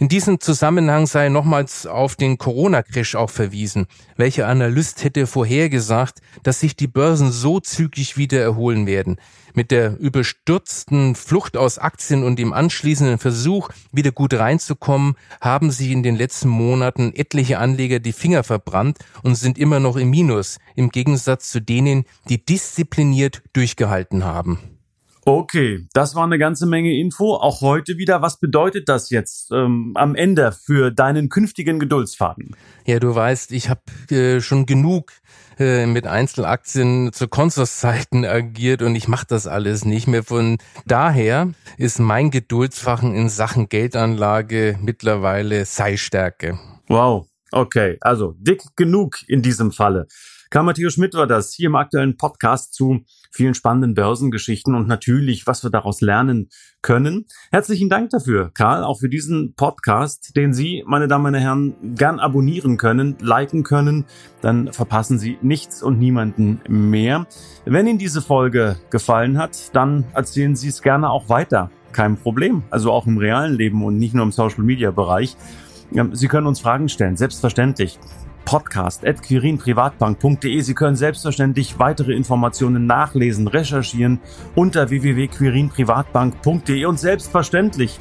In 0.00 0.08
diesem 0.08 0.40
Zusammenhang 0.40 1.06
sei 1.06 1.28
nochmals 1.28 1.84
auf 1.84 2.16
den 2.16 2.38
Corona-Crash 2.38 3.16
auch 3.16 3.28
verwiesen. 3.28 3.86
Welcher 4.16 4.48
Analyst 4.48 5.04
hätte 5.04 5.26
vorhergesagt, 5.26 6.22
dass 6.42 6.58
sich 6.58 6.74
die 6.74 6.86
Börsen 6.86 7.30
so 7.30 7.60
zügig 7.60 8.16
wieder 8.16 8.40
erholen 8.40 8.86
werden? 8.86 9.20
Mit 9.52 9.70
der 9.70 10.00
überstürzten 10.00 11.14
Flucht 11.14 11.58
aus 11.58 11.76
Aktien 11.76 12.24
und 12.24 12.38
dem 12.38 12.54
anschließenden 12.54 13.18
Versuch, 13.18 13.68
wieder 13.92 14.10
gut 14.10 14.32
reinzukommen, 14.32 15.16
haben 15.42 15.70
sich 15.70 15.90
in 15.90 16.02
den 16.02 16.16
letzten 16.16 16.48
Monaten 16.48 17.12
etliche 17.14 17.58
Anleger 17.58 17.98
die 17.98 18.14
Finger 18.14 18.42
verbrannt 18.42 19.00
und 19.22 19.34
sind 19.34 19.58
immer 19.58 19.80
noch 19.80 19.96
im 19.96 20.08
Minus, 20.08 20.56
im 20.76 20.88
Gegensatz 20.88 21.50
zu 21.50 21.60
denen, 21.60 22.06
die 22.30 22.42
diszipliniert 22.42 23.42
durchgehalten 23.52 24.24
haben. 24.24 24.69
Okay, 25.32 25.86
das 25.92 26.16
war 26.16 26.24
eine 26.24 26.38
ganze 26.38 26.66
Menge 26.66 26.98
Info. 26.98 27.36
Auch 27.36 27.60
heute 27.60 27.98
wieder. 27.98 28.20
Was 28.20 28.40
bedeutet 28.40 28.88
das 28.88 29.10
jetzt 29.10 29.52
ähm, 29.52 29.92
am 29.94 30.16
Ende 30.16 30.50
für 30.50 30.90
deinen 30.90 31.28
künftigen 31.28 31.78
Geduldsfaden? 31.78 32.56
Ja, 32.84 32.98
du 32.98 33.14
weißt, 33.14 33.52
ich 33.52 33.70
habe 33.70 33.80
äh, 34.10 34.40
schon 34.40 34.66
genug 34.66 35.12
äh, 35.56 35.86
mit 35.86 36.08
Einzelaktien 36.08 37.12
zu 37.12 37.28
Konsorszeiten 37.28 38.24
agiert 38.24 38.82
und 38.82 38.96
ich 38.96 39.06
mache 39.06 39.26
das 39.28 39.46
alles 39.46 39.84
nicht 39.84 40.08
mehr. 40.08 40.24
Von 40.24 40.58
daher 40.84 41.52
ist 41.78 42.00
mein 42.00 42.32
Geduldsfachen 42.32 43.14
in 43.14 43.28
Sachen 43.28 43.68
Geldanlage 43.68 44.80
mittlerweile 44.82 45.64
Sei-Stärke. 45.64 46.58
Wow, 46.88 47.28
okay, 47.52 47.98
also 48.00 48.34
dick 48.36 48.64
genug 48.74 49.18
in 49.28 49.42
diesem 49.42 49.70
Falle. 49.70 50.08
Karl 50.52 50.64
Matthias 50.64 50.94
Schmidt 50.94 51.14
war 51.14 51.28
das 51.28 51.52
hier 51.54 51.68
im 51.68 51.76
aktuellen 51.76 52.16
Podcast 52.16 52.74
zu 52.74 53.04
vielen 53.30 53.54
spannenden 53.54 53.94
Börsengeschichten 53.94 54.74
und 54.74 54.88
natürlich, 54.88 55.46
was 55.46 55.62
wir 55.62 55.70
daraus 55.70 56.00
lernen 56.00 56.48
können. 56.82 57.26
Herzlichen 57.52 57.88
Dank 57.88 58.10
dafür, 58.10 58.50
Karl, 58.52 58.82
auch 58.82 58.98
für 58.98 59.08
diesen 59.08 59.54
Podcast, 59.54 60.34
den 60.34 60.52
Sie, 60.52 60.82
meine 60.88 61.06
Damen 61.06 61.32
und 61.32 61.40
Herren, 61.40 61.94
gern 61.94 62.18
abonnieren 62.18 62.78
können, 62.78 63.16
liken 63.20 63.62
können. 63.62 64.06
Dann 64.40 64.72
verpassen 64.72 65.20
Sie 65.20 65.38
nichts 65.40 65.84
und 65.84 66.00
niemanden 66.00 66.60
mehr. 66.66 67.28
Wenn 67.64 67.86
Ihnen 67.86 68.00
diese 68.00 68.20
Folge 68.20 68.74
gefallen 68.90 69.38
hat, 69.38 69.72
dann 69.76 70.04
erzählen 70.14 70.56
Sie 70.56 70.66
es 70.66 70.82
gerne 70.82 71.10
auch 71.10 71.28
weiter. 71.28 71.70
Kein 71.92 72.16
Problem. 72.16 72.64
Also 72.70 72.90
auch 72.90 73.06
im 73.06 73.18
realen 73.18 73.54
Leben 73.54 73.84
und 73.84 73.98
nicht 73.98 74.14
nur 74.14 74.24
im 74.24 74.32
Social 74.32 74.64
Media 74.64 74.90
Bereich. 74.90 75.36
Sie 76.12 76.28
können 76.28 76.46
uns 76.46 76.60
Fragen 76.60 76.88
stellen, 76.88 77.16
selbstverständlich 77.16 78.00
podcast.quirinprivatbank.de. 78.44 80.60
Sie 80.60 80.74
können 80.74 80.96
selbstverständlich 80.96 81.78
weitere 81.78 82.12
Informationen 82.14 82.86
nachlesen, 82.86 83.46
recherchieren 83.48 84.20
unter 84.54 84.90
www.quirinprivatbank.de 84.90 86.84
und 86.84 86.98
selbstverständlich 86.98 87.98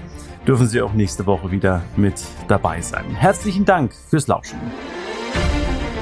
dürfen 0.48 0.68
Sie 0.68 0.82
auch 0.82 0.94
nächste 0.94 1.26
Woche 1.26 1.52
wieder 1.52 1.82
mit 1.96 2.22
dabei 2.48 2.82
sein. 2.82 3.06
Herzlichen 3.16 3.66
Dank 3.66 3.94
fürs 3.94 4.28
Lauschen. 4.28 4.60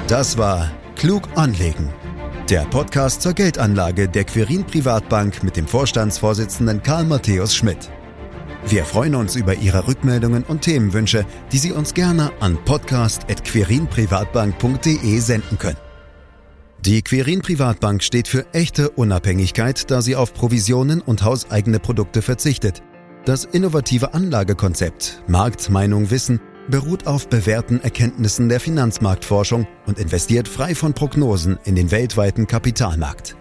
Das 0.08 0.38
war 0.38 0.72
Klug 0.96 1.24
anlegen. 1.36 1.90
Der 2.50 2.62
Podcast 2.62 3.22
zur 3.22 3.34
Geldanlage 3.34 4.08
der 4.08 4.24
Quirin 4.24 4.64
Privatbank 4.64 5.44
mit 5.44 5.58
dem 5.58 5.68
Vorstandsvorsitzenden 5.68 6.82
Karl 6.82 7.04
Matthäus 7.04 7.54
Schmidt. 7.54 7.90
Wir 8.70 8.84
freuen 8.84 9.16
uns 9.16 9.38
über 9.38 9.56
Ihre 9.56 9.88
Rückmeldungen 9.88 10.44
und 10.44 10.64
Themenwünsche, 10.64 11.26
die 11.54 11.58
Sie 11.58 11.72
uns 11.72 11.94
gerne 11.94 12.34
an 12.42 12.58
podcast.querinprivatbank.de 12.66 15.20
senden 15.20 15.58
können. 15.58 15.78
Die 16.86 17.02
Querin 17.02 17.42
Privatbank 17.42 18.04
steht 18.04 18.28
für 18.28 18.46
echte 18.54 18.90
Unabhängigkeit, 18.90 19.90
da 19.90 20.02
sie 20.02 20.18
auf 20.18 20.34
Provisionen 20.34 21.00
und 21.02 21.24
hauseigene 21.24 21.80
Produkte 21.80 22.22
verzichtet. 22.22 22.84
Das 23.24 23.46
innovative 23.46 24.14
Anlagekonzept 24.14 25.24
Marktmeinung 25.28 26.12
Wissen 26.12 26.42
beruht 26.70 27.08
auf 27.08 27.30
bewährten 27.30 27.82
Erkenntnissen 27.82 28.50
der 28.50 28.60
Finanzmarktforschung 28.60 29.66
und 29.86 29.98
investiert 29.98 30.50
frei 30.50 30.76
von 30.76 30.94
Prognosen 30.94 31.58
in 31.64 31.76
den 31.76 31.92
weltweiten 31.92 32.48
Kapitalmarkt. 32.48 33.38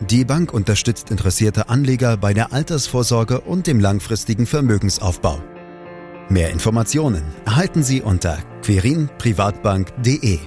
Die 0.00 0.24
Bank 0.24 0.54
unterstützt 0.54 1.10
interessierte 1.10 1.68
Anleger 1.68 2.16
bei 2.16 2.32
der 2.32 2.52
Altersvorsorge 2.52 3.40
und 3.40 3.66
dem 3.66 3.80
langfristigen 3.80 4.46
Vermögensaufbau. 4.46 5.42
Mehr 6.28 6.50
Informationen 6.50 7.24
erhalten 7.44 7.82
Sie 7.82 8.02
unter 8.02 8.38
querinprivatbank.de 8.62 10.38